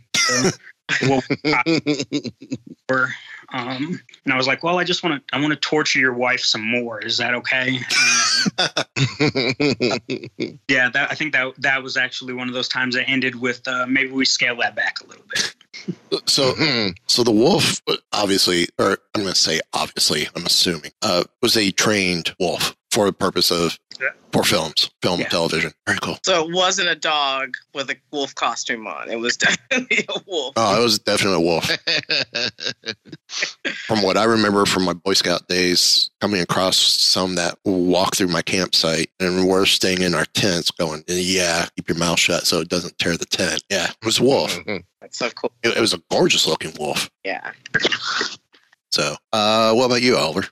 [1.09, 1.27] wolf
[2.91, 3.09] or,
[3.53, 6.13] um, and I was like, well, I just want to, I want to torture your
[6.13, 7.01] wife some more.
[7.01, 7.79] Is that okay?
[7.79, 7.87] And,
[10.69, 13.67] yeah, that, I think that that was actually one of those times that ended with
[13.67, 15.55] uh, maybe we scale that back a little bit.
[16.27, 16.55] So,
[17.07, 17.81] so the wolf,
[18.13, 23.07] obviously, or I'm going to say obviously, I'm assuming, uh, was a trained wolf for
[23.07, 23.79] the purpose of
[24.33, 25.29] for films, film, Yeah.
[25.29, 25.73] television.
[25.87, 26.19] Very cool.
[26.25, 29.11] So it wasn't a dog with a wolf costume on.
[29.11, 29.37] It was
[29.71, 30.53] definitely a wolf.
[30.57, 31.71] Oh, it was definitely a wolf.
[33.87, 38.29] from what I remember from my Boy Scout days, coming across some that walk through
[38.29, 42.61] my campsite and we're staying in our tents going, yeah, keep your mouth shut so
[42.61, 43.63] it doesn't tear the tent.
[43.71, 44.59] Yeah, it was a wolf.
[45.01, 45.53] That's so cool.
[45.63, 47.11] It, it was a gorgeous looking wolf.
[47.25, 47.53] Yeah.
[48.93, 50.45] So, uh, what about you, Oliver?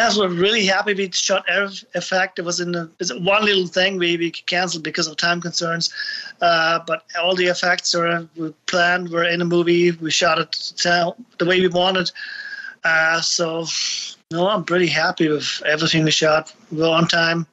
[0.00, 2.38] I was really happy we shot Ev- effect.
[2.38, 5.92] It was in it's one little thing we, we canceled because of time concerns.
[6.40, 9.10] Uh, but all the effects are were planned.
[9.10, 9.90] We're in a movie.
[9.92, 10.72] We shot it
[11.38, 12.10] the way we wanted.
[12.84, 13.66] Uh, so,
[14.30, 16.52] no, I'm pretty happy with everything we shot.
[16.70, 17.46] We were on time.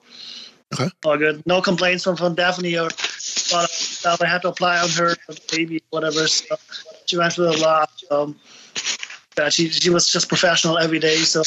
[0.74, 0.90] Okay.
[1.06, 1.46] All good.
[1.46, 5.16] No complaints from, from Daphne or that I had to apply on her
[5.52, 6.28] baby, whatever.
[6.28, 6.56] So
[7.06, 7.92] she went through a lot.
[7.96, 8.36] So,
[9.42, 11.16] yeah, she, she was just professional every day.
[11.18, 11.42] So,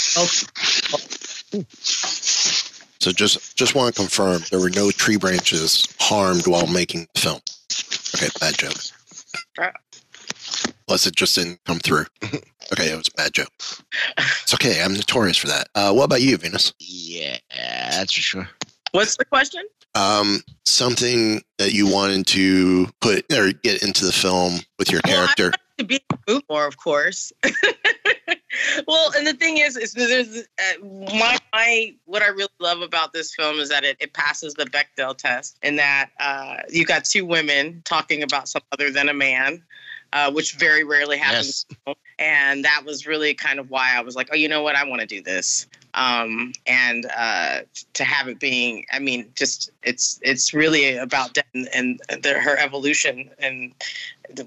[2.99, 7.21] So, just just want to confirm there were no tree branches harmed while making the
[7.21, 7.41] film.
[8.17, 8.75] Okay, bad joke.
[10.89, 12.07] Unless it just didn't come through.
[12.73, 13.51] Okay, it was a bad joke.
[14.19, 14.83] It's okay.
[14.83, 15.69] I'm notorious for that.
[15.75, 16.73] Uh, what about you, Venus?
[16.81, 18.49] Yeah, that's for sure.
[18.93, 19.63] What's the question?
[19.95, 25.53] Um, something that you wanted to put or get into the film with your character.
[25.77, 27.33] to be moved more, of course.
[28.87, 33.13] well, and the thing is, is there's uh, my my what I really love about
[33.13, 37.05] this film is that it, it passes the Bechdel test, in that uh, you got
[37.05, 39.63] two women talking about something other than a man.
[40.13, 41.67] Uh, which very rarely happens,
[42.21, 44.85] and that was really kind of why I was like, oh, you know what, I
[44.85, 47.63] want to do this, um, and uh,
[47.95, 52.39] to have it being, I mean, just it's it's really about death and, and the,
[52.39, 53.73] her evolution and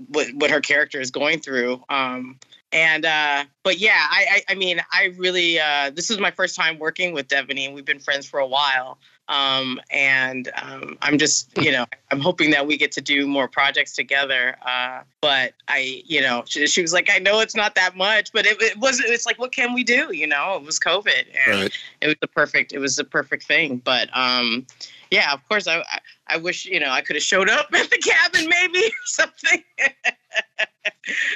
[0.09, 1.83] what what her character is going through.
[1.89, 2.39] Um,
[2.71, 6.55] and uh, but yeah, I, I I mean, I really uh, this is my first
[6.55, 8.97] time working with Devanny, and we've been friends for a while.
[9.29, 13.49] Um, and um, I'm just, you know, I'm hoping that we get to do more
[13.49, 14.55] projects together.
[14.65, 18.31] Uh, but I, you know, she, she was like, I know it's not that much,
[18.31, 19.09] but it, it wasn't.
[19.09, 20.13] It's like, what can we do?
[20.15, 21.77] You know, it was COVID, and Right.
[21.99, 22.71] it was the perfect.
[22.71, 23.81] It was the perfect thing.
[23.83, 24.65] But um,
[25.11, 27.89] yeah, of course, I, I I wish you know I could have showed up at
[27.89, 29.63] the cabin maybe or something.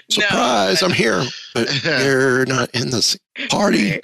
[0.10, 0.82] Surprise!
[0.82, 1.24] I'm here,
[1.54, 3.18] but you're not in this
[3.50, 4.00] party.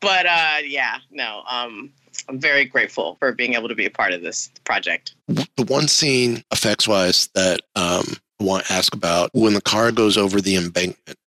[0.00, 1.42] but uh, yeah, no.
[1.48, 1.92] Um,
[2.28, 5.14] I'm very grateful for being able to be a part of this project.
[5.28, 8.04] the one scene effects wise that um
[8.40, 11.18] I want to ask about when the car goes over the embankment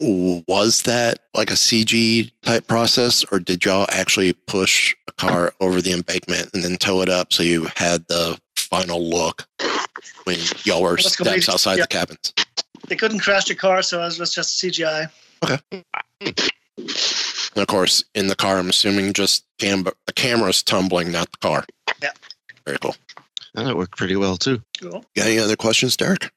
[0.00, 5.80] was that like a CG type process or did y'all actually push a car over
[5.80, 9.46] the embankment and then tow it up so you had the final look
[10.24, 11.84] when y'all were That's steps complete- outside yeah.
[11.84, 12.32] the cabins
[12.88, 15.08] they couldn't crash the car, so it was just CGI.
[15.42, 15.58] Okay.
[16.20, 21.38] And of course in the car i'm assuming just cam- the camera's tumbling not the
[21.38, 21.64] car
[22.02, 22.10] Yeah.
[22.66, 22.94] very cool
[23.54, 24.60] That worked pretty well too.
[24.80, 25.04] Cool.
[25.16, 26.30] got any other questions derek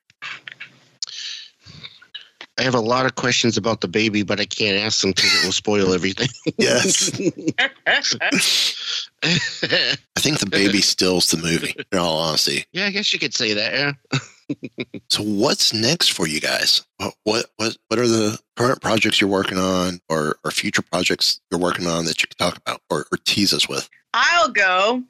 [2.60, 5.34] I have a lot of questions about the baby, but I can't ask them because
[5.34, 6.28] it will spoil everything.
[6.58, 7.10] yes
[9.24, 13.34] i think the baby stills the movie in all honesty yeah, I guess you could
[13.34, 13.74] say that.
[13.74, 14.20] Yeah.
[15.12, 16.82] So what's next for you guys?
[16.98, 21.40] What what what, what are the current projects you're working on, or or future projects
[21.52, 23.88] you're working on that you can talk about or, or tease us with?
[24.16, 25.04] I'll go.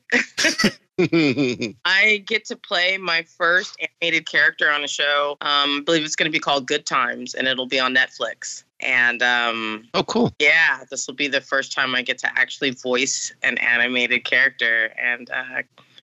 [1.85, 5.37] I get to play my first animated character on a show.
[5.41, 8.63] Um, I believe it's going to be called Good Times, and it'll be on Netflix.
[8.81, 10.33] And um, oh, cool!
[10.39, 14.93] Yeah, this will be the first time I get to actually voice an animated character.
[15.01, 15.61] And uh,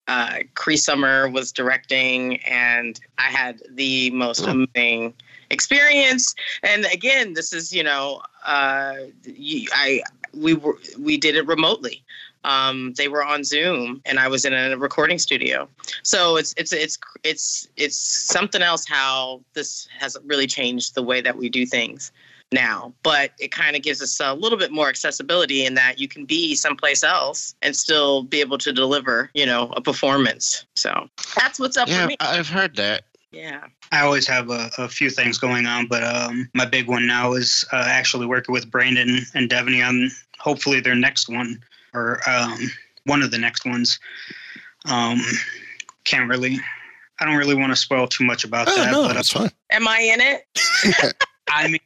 [0.09, 4.51] uh, Cree Summer was directing, and I had the most Oh.
[4.75, 5.15] amazing
[5.51, 6.35] experience.
[6.63, 8.95] And again, this is you know, uh,
[9.75, 10.03] I
[10.35, 12.03] we were we did it remotely.
[12.47, 15.69] Um, they were on Zoom, and I was in a recording studio.
[16.05, 21.21] So it's it's it's it's it's something else how this has really changed the way
[21.21, 22.13] that we do things
[22.53, 22.95] now.
[23.03, 26.25] But it kind of gives us a little bit more accessibility in that you can
[26.25, 30.65] be someplace else and still be able to deliver, you know, a performance.
[30.77, 32.17] So that's what's up yeah, for me.
[32.21, 33.03] I've heard that.
[33.33, 33.65] Yeah.
[33.91, 37.33] I always have a, a few things going on, but um, my big one now
[37.33, 41.61] is uh, actually working with Brandon and Devanny on hopefully their next one
[41.97, 42.59] or um,
[43.05, 43.99] one of the next ones.
[44.89, 45.21] Um,
[46.05, 46.61] can't really,
[47.21, 48.93] I don't really want to spoil too much about Oh, that.
[48.93, 49.51] no, but that's fine.
[49.71, 51.15] Am I in it?
[51.49, 51.81] I mean,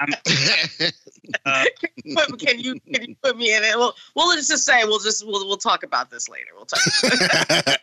[0.00, 0.08] I'm,
[1.46, 1.64] uh,
[2.14, 3.78] Put- can you can you put me in it?
[3.78, 6.50] Well, well, let's just say we'll just we'll we'll talk about this later.
[6.56, 6.80] We'll talk.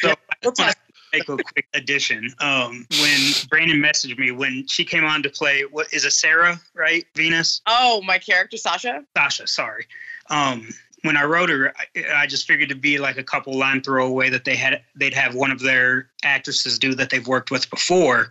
[0.00, 0.76] So I want to
[1.18, 2.32] make a quick addition.
[2.40, 6.60] Um, when Brandon messaged me when she came on to play, what is it, Sarah?
[6.74, 7.60] Right, Venus?
[7.66, 9.04] Oh, my character Sasha.
[9.16, 9.86] Sasha, sorry.
[10.30, 10.68] Um,
[11.02, 14.30] when I wrote her, I, I just figured it'd be like a couple line throwaway
[14.30, 18.30] that they had they'd have one of their actresses do that they've worked with before.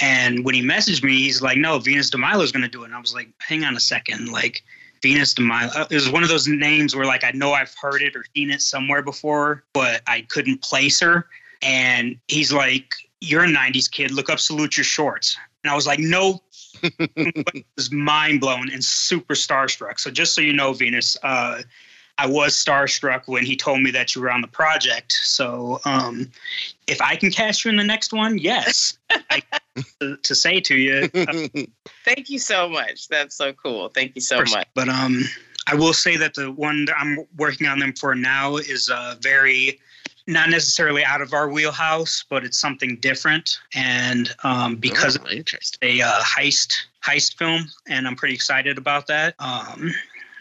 [0.00, 2.82] And when he messaged me, he's like, "No, Venus de Milo is going to do
[2.82, 4.62] it." And I was like, "Hang on a second, like."
[5.02, 5.70] Venus de Milo.
[5.74, 8.24] uh, It was one of those names where, like, I know I've heard it or
[8.34, 11.28] seen it somewhere before, but I couldn't place her.
[11.62, 14.10] And he's like, "You're a '90s kid.
[14.10, 16.42] Look up Salute Your Shorts." And I was like, "No."
[17.76, 19.98] was mind blown and super starstruck.
[19.98, 21.62] So just so you know, Venus, uh,
[22.18, 25.12] I was starstruck when he told me that you were on the project.
[25.12, 26.30] So um,
[26.86, 28.96] if I can cast you in the next one, yes.
[29.10, 29.42] I,
[30.00, 31.64] to, to say to you, uh,
[32.04, 33.08] Thank you so much.
[33.08, 33.90] That's so cool.
[33.90, 34.66] Thank you so much.
[34.74, 35.24] But um,
[35.66, 39.16] I will say that the one that I'm working on them for now is uh,
[39.20, 39.78] very
[40.26, 43.58] not necessarily out of our wheelhouse, but it's something different.
[43.74, 46.74] And um, because Oh, it's a uh, heist
[47.04, 49.34] heist film, and I'm pretty excited about that.
[49.38, 49.92] Um,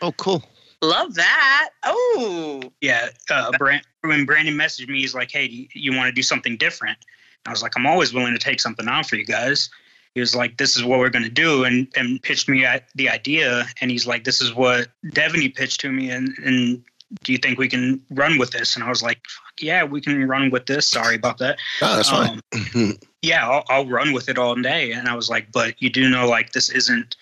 [0.01, 0.43] oh, cool.
[0.81, 1.69] Love that.
[1.83, 3.09] Oh, yeah.
[3.29, 6.23] Uh, Brand, when Brandon messaged me, he's like, "Hey, do you, you want to do
[6.23, 6.97] something different?"
[7.45, 9.69] I was like, "I'm always willing to take something on for you guys."
[10.15, 12.87] He was like, "This is what we're going to do," and and pitched me at
[12.95, 13.65] the idea.
[13.81, 16.83] And he's like, "This is what Devanny pitched to me," and and
[17.23, 18.75] do you think we can run with this?
[18.75, 21.57] And I was like, Fuck "Yeah, we can run with this." Sorry about that.
[21.81, 22.41] Oh, that's fine.
[22.75, 24.91] Um, yeah, I'll, I'll run with it all day.
[24.91, 27.15] And I was like, but you do know, like, this isn't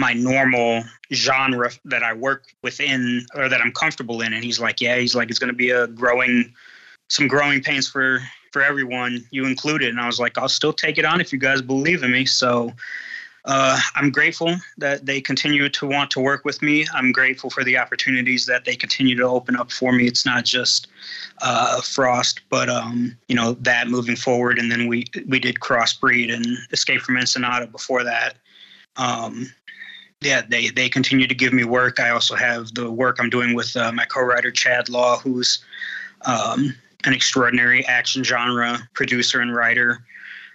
[0.00, 4.32] my normal genre that I work within or that I'm comfortable in.
[4.32, 6.52] And he's like, yeah, he's like, it's going to be a growing,
[7.08, 8.20] some growing pains for,
[8.52, 9.90] for everyone, you included.
[9.90, 12.24] And I was like, I'll still take it on if you guys believe in me.
[12.24, 12.72] So,
[13.44, 16.86] uh, I'm grateful that they continue to want to work with me.
[16.94, 20.06] I'm grateful for the opportunities that they continue to open up for me.
[20.06, 20.86] It's not just
[21.40, 24.58] uh, Frost, but um, you know that moving forward.
[24.58, 28.36] And then we we did Crossbreed and Escape from Ensenada before that.
[28.96, 29.50] Um,
[30.20, 31.98] yeah, they they continue to give me work.
[31.98, 35.64] I also have the work I'm doing with uh, my co-writer Chad Law, who's
[36.26, 40.04] um, an extraordinary action genre producer and writer.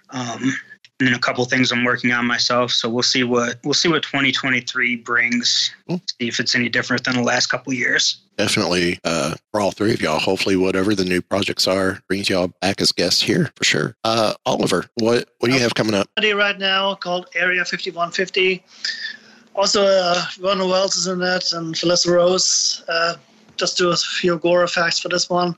[0.08, 0.54] Um,
[0.98, 2.72] and then a couple things I'm working on myself.
[2.72, 5.72] So we'll see what we'll see what 2023 brings.
[5.88, 8.18] See if it's any different than the last couple of years.
[8.36, 10.18] Definitely uh, for all three of y'all.
[10.18, 13.96] Hopefully, whatever the new projects are brings y'all back as guests here for sure.
[14.04, 16.08] Uh, Oliver, what what do you have coming up?
[16.18, 18.64] Study right now called Area 5150.
[19.54, 22.84] Also, uh, Ron Wells is in it and Felissa Rose.
[22.88, 23.14] Uh,
[23.56, 25.56] just do a few gore effects for this one.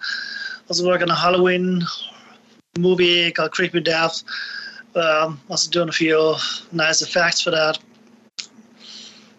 [0.69, 1.83] Also working on a Halloween
[2.79, 4.23] movie called Creepy Death.
[4.95, 6.35] Um, also doing a few
[6.73, 7.79] nice effects for that.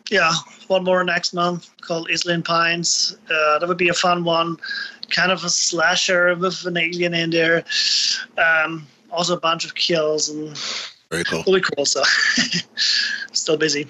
[0.09, 0.33] Yeah,
[0.67, 3.17] one more next month called Island Pines.
[3.29, 4.57] Uh, that would be a fun one.
[5.09, 7.63] Kind of a slasher with an alien in there.
[8.37, 10.57] Um, also a bunch of kills and
[11.09, 11.43] Very cool.
[11.47, 11.85] really cool.
[11.85, 12.03] So
[13.33, 13.87] still busy.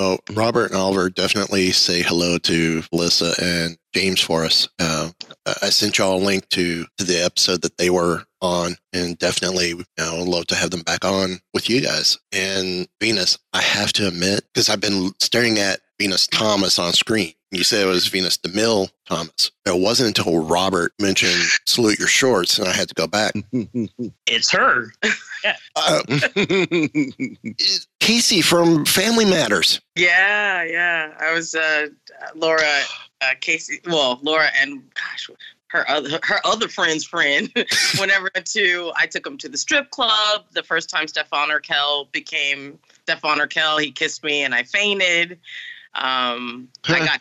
[0.00, 4.66] Well, Robert and Oliver definitely say hello to Melissa and James for us.
[4.78, 5.10] Uh,
[5.62, 9.68] I sent y'all a link to, to the episode that they were on, and definitely,
[9.68, 12.18] you know, love to have them back on with you guys.
[12.32, 17.34] And Venus, I have to admit, because I've been staring at Venus Thomas on screen.
[17.50, 19.50] You said it was Venus DeMilo Thomas.
[19.66, 23.34] It wasn't until Robert mentioned "Salute Your Shorts" and I had to go back.
[24.26, 24.92] It's her.
[25.74, 26.02] Uh,
[28.00, 29.80] Casey from Family Matters.
[29.96, 31.14] Yeah, yeah.
[31.18, 31.86] I was uh,
[32.34, 32.82] Laura,
[33.22, 33.80] uh, Casey.
[33.86, 35.30] Well, Laura and gosh,
[35.68, 37.50] her other her other friend's friend.
[37.98, 40.44] Whenever to, I took him to the strip club.
[40.52, 45.38] The first time Stefan Urkel became Stefan Urkel, he kissed me and I fainted.
[45.94, 47.20] Um, I got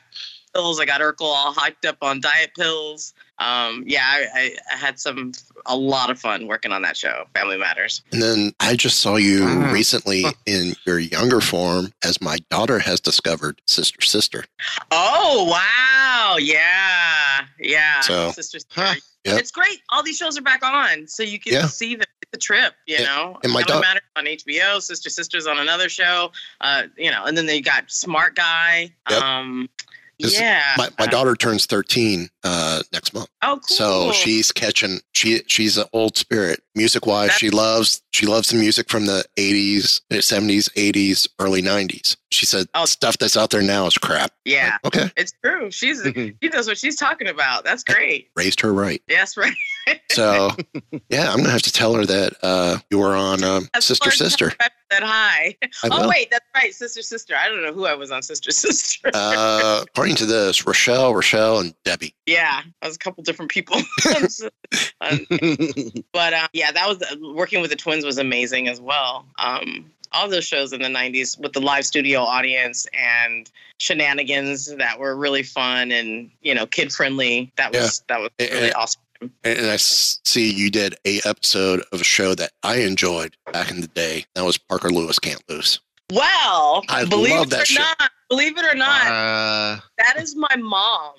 [0.60, 0.80] pills.
[0.80, 3.14] I got Urkel all hyped up on diet pills.
[3.40, 5.32] Um, yeah, I, I, I had some
[5.66, 8.02] a lot of fun working on that show, Family Matters.
[8.12, 9.72] And then I just saw you Wow.
[9.72, 14.44] recently in your younger form, as my daughter has discovered, Sister Sister.
[14.92, 16.36] Oh wow!
[16.38, 18.02] Yeah, yeah.
[18.02, 18.66] So- Sisters,
[19.26, 19.40] Yep.
[19.40, 19.82] it's great.
[19.90, 21.68] All these shows are back on, so you can Yeah.
[21.68, 22.74] see the, the trip.
[22.88, 26.32] You And- know, and my Family daugh- Matters on HBO, Sister Sisters on another show.
[26.62, 28.92] Uh, you know, and then they got Smart Guy.
[29.10, 29.22] Yep.
[29.22, 29.70] Um,
[30.20, 30.74] yeah.
[30.78, 33.30] My, my daughter turns 13 uh, next month.
[33.42, 33.62] Oh, cool.
[33.64, 35.00] So she's catching.
[35.14, 36.62] She she's an old spirit.
[36.76, 42.18] Music wise, she loves she loves the music from the 80s, 70s, 80s, early 90s.
[42.32, 42.86] She said oh.
[42.86, 44.32] stuff that's out there now is crap.
[44.46, 44.78] yeah.
[44.86, 45.12] Okay.
[45.18, 45.72] It's true.
[45.72, 47.64] She's she knows what she's talking about.
[47.64, 48.30] That's great.
[48.36, 49.02] Raised her right.
[49.08, 49.54] Yes, right.
[50.12, 50.50] So
[51.10, 54.52] yeah, I'm gonna have to tell her that uh, you were on um, Sister Sister.
[54.90, 55.56] That high.
[55.62, 56.10] I Oh will.
[56.10, 57.36] wait, that's right, Sister Sister.
[57.36, 59.12] I don't know who I was on Sister Sister.
[59.14, 62.16] Uh, according to this, Rochelle, Rochelle, and Debbie.
[62.26, 63.78] Yeah, I was a couple different people.
[65.02, 65.26] Um,
[66.12, 67.02] but uh, yeah, that was
[67.36, 69.26] working with the twins was amazing as well.
[69.38, 75.00] Um, all those shows in the '90s with the live studio audience and shenanigans that
[75.00, 77.52] were really fun and you know kid friendly.
[77.58, 79.02] That was that was really And- awesome.
[79.44, 83.82] And I see you did a episode of a show that I enjoyed back in
[83.82, 84.26] the day.
[84.36, 85.80] That was Parker Lewis Can't Lose.
[86.12, 87.82] Well, I believe love it that or show.
[88.00, 91.14] not, believe it or not, Uh, that is my mom.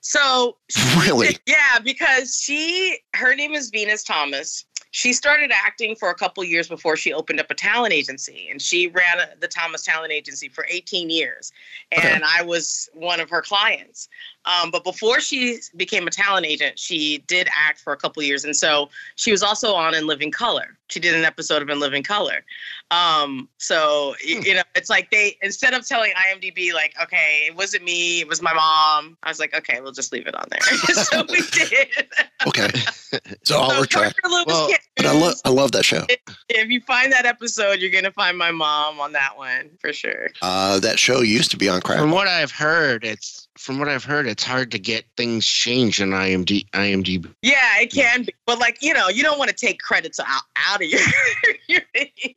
[0.00, 0.56] So
[0.98, 1.36] Really?
[1.46, 4.64] Yeah, because she her name is Venus Thomas.
[4.94, 8.60] She started acting for a couple years before she opened up a talent agency, and
[8.60, 11.50] she ran the Thomas Talent Agency for 18 years.
[11.92, 14.10] And I was one of her clients.
[14.44, 18.44] Um, but before she became a talent agent, she did act for a couple years,
[18.44, 20.76] and so she was also on In Living Color.
[20.90, 22.44] She did an episode of In Living Color.
[22.90, 27.56] Um, so y- you know, it's like they instead of telling IMDb like, okay, it
[27.56, 29.16] wasn't me, it was my mom.
[29.22, 30.60] I was like, okay, we'll just leave it on there.
[30.94, 32.08] so we did.
[32.46, 32.68] Okay.
[33.44, 34.18] So I'll retract.
[34.22, 34.44] Parker
[34.96, 36.06] But I love I love that show.
[36.48, 40.28] if you find that episode, you're gonna find my mom on that one for sure.
[40.40, 44.04] Uh, that show used to be on from what I've heard, it's from what I've
[44.04, 47.32] heard, it's hard to get things changed in IMD, IMDb.
[47.42, 50.42] Yeah, it can be, but like you know, you don't want to take credits out,
[50.56, 51.00] out of your.
[51.68, 51.82] your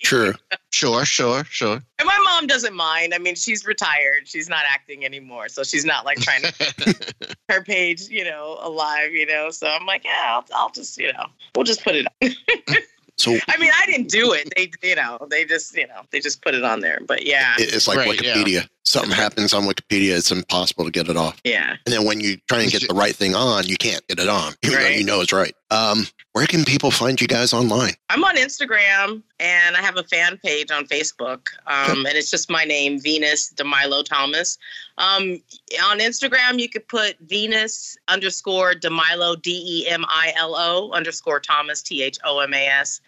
[0.03, 0.33] True.
[0.71, 1.81] Sure, sure, sure.
[1.99, 3.13] and my mom doesn't mind.
[3.13, 7.63] I mean, she's retired; she's not acting anymore, so she's not like trying to her
[7.63, 9.13] page, you know, alive.
[9.13, 12.07] You know, so I'm like, yeah, I'll, I'll just, you know, we'll just put it
[12.21, 12.31] on.
[13.17, 14.51] So I mean, I didn't do it.
[14.55, 16.99] They, you know, they just, you know, they just put it on there.
[17.07, 18.63] But yeah, it's like Right, yeah.
[18.85, 18.87] Wikipedia.
[18.87, 21.39] Something happens on Wikipedia, it's impossible to get it off.
[21.43, 21.75] yeah.
[21.85, 24.27] And then when you try and get the right thing on, you can't get it
[24.29, 24.97] on, even though Right.
[24.97, 25.53] you know it's right.
[25.71, 27.93] Um, where can people find you guys online?
[28.09, 31.47] I'm on Instagram and I have a fan page on Facebook.
[31.65, 34.57] Um, and it's just my name, Venus DeMilo Thomas.
[34.97, 35.41] Um,
[35.83, 41.39] on Instagram, you could put Venus underscore DeMilo, D E M I L O underscore
[41.39, 42.99] Thomas, T H O M A S.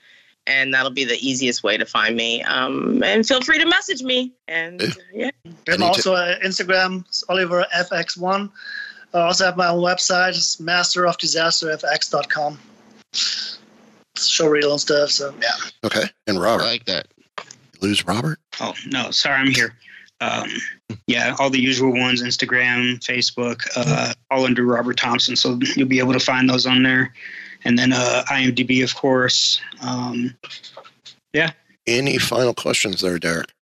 [0.47, 2.41] And that'll be the easiest way to find me.
[2.43, 4.31] Um, and feel free to message me.
[4.47, 4.81] And
[5.13, 5.31] yeah.
[5.69, 8.49] I'm also uh, Instagram, it's Oliver FX1.
[9.13, 12.59] I also have my own website, it's masterofdisasterfx.com.
[14.17, 15.49] Show reel and stuff, so yeah.
[15.83, 16.03] Okay.
[16.25, 16.63] And Robert.
[16.63, 17.07] I like that.
[17.81, 18.39] Lose Robert?
[18.59, 19.75] Oh no, sorry, I'm here.
[20.19, 20.49] Um,
[21.05, 25.35] yeah, all the usual ones: Instagram, Facebook, uh, all under Robert Thompson.
[25.35, 27.13] So you'll be able to find those on there,
[27.67, 29.59] and then uh, IMDb, of course.
[29.81, 30.35] Um,
[31.33, 31.51] yeah.
[31.85, 33.53] Any final questions there, Derek?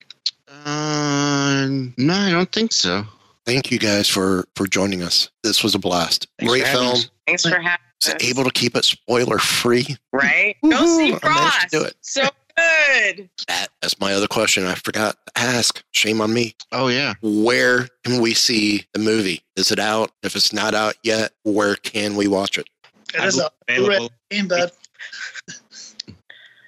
[0.65, 3.03] Uh, no, I don't think so.
[3.45, 5.29] Thank you guys for for joining us.
[5.43, 6.27] This was a blast.
[6.39, 6.87] Thanks Great film.
[6.93, 7.09] us.
[7.27, 8.23] Thanks for having Was us.
[8.23, 9.95] able to keep it spoiler free.
[10.11, 10.55] Right?
[10.63, 11.19] Go see Woohoo!
[11.21, 11.67] Frost.
[11.71, 11.95] do it.
[12.01, 12.23] So
[12.57, 13.29] good.
[13.47, 14.65] That, that's my other question.
[14.65, 15.83] I forgot to ask.
[15.91, 16.55] Shame on me.
[16.71, 17.13] Oh yeah.
[17.21, 19.43] Where can we see the movie?
[19.55, 20.11] Is it out?
[20.23, 22.67] If it's not out yet, where can we watch it?
[23.13, 24.11] It is a available.
[24.29, 24.75] Blu-ray, but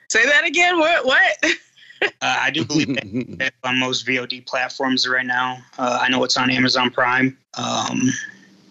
[0.10, 0.80] Say that again.
[0.80, 1.06] What?
[1.06, 1.38] What?
[2.00, 3.06] Uh, I do believe that
[3.40, 5.58] it's on most VOD platforms right now.
[5.80, 7.36] Uh, I know it's on Amazon Prime.
[7.56, 8.12] Um,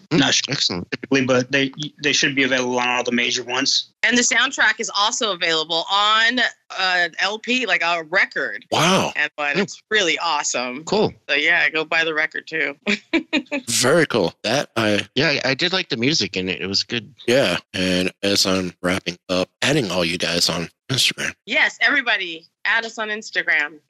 [0.09, 0.19] Mm-hmm.
[0.19, 0.91] Not sure Excellent.
[0.91, 3.91] typically, but they they should be available on all the major ones.
[4.03, 6.43] And the soundtrack is also available on uh,
[6.79, 8.65] an LP, like a record.
[8.71, 9.11] Wow.
[9.15, 9.61] And but hmm.
[9.61, 10.85] it's really awesome.
[10.85, 11.13] Cool.
[11.27, 12.75] So yeah, go buy the record too.
[13.67, 14.33] Very cool.
[14.43, 16.61] That I Yeah, I did like the music in it.
[16.61, 17.13] It was good.
[17.27, 17.57] yeah.
[17.73, 21.33] And as I'm wrapping up, adding all you guys on Instagram.
[21.45, 23.79] yes, everybody, add us on Instagram.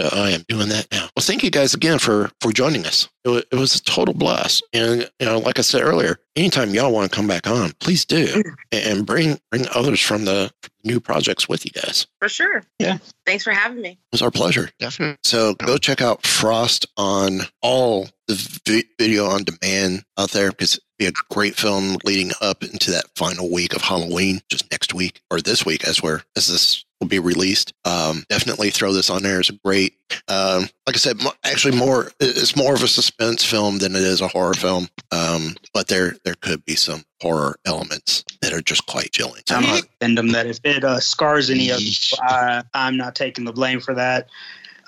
[0.00, 1.08] So I am doing that now.
[1.14, 3.08] Well, thank you guys again for for joining us.
[3.24, 4.62] It was, it was a total blast.
[4.72, 8.06] And you know, like I said earlier, anytime y'all want to come back on, please
[8.06, 8.54] do, mm.
[8.72, 10.50] and bring bring others from the
[10.84, 12.06] new projects with you guys.
[12.18, 12.62] For sure.
[12.78, 12.96] Yeah.
[13.26, 13.90] Thanks for having me.
[13.90, 14.70] It was our pleasure.
[14.78, 15.18] Definitely.
[15.22, 20.74] So go check out Frost on all the vi- video on demand out there because
[20.76, 24.94] it'd be a great film leading up into that final week of Halloween, just next
[24.94, 27.72] week or this week as we're as this will be released.
[27.84, 29.40] Um, definitely throw this on there.
[29.40, 29.94] It's great,
[30.28, 34.20] um, like I said, actually more it's more of a suspense film than it is
[34.20, 34.88] a horror film.
[35.10, 39.42] Um, but there there could be some horror elements that are just quite chilling.
[39.50, 43.44] I'm send them that if it uh, scars any of you, I, I'm not taking
[43.44, 44.28] the blame for that.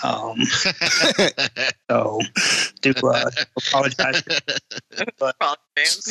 [0.02, 0.42] Um,
[1.90, 2.20] so
[2.80, 4.22] do uh, apologize.
[5.18, 5.36] But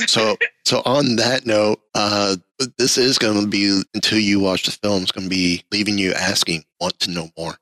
[0.08, 2.36] so so on that note uh
[2.78, 5.98] this is going to be until you watch the film it's going to be leaving
[5.98, 7.58] you asking want to know more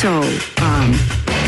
[0.00, 0.22] So,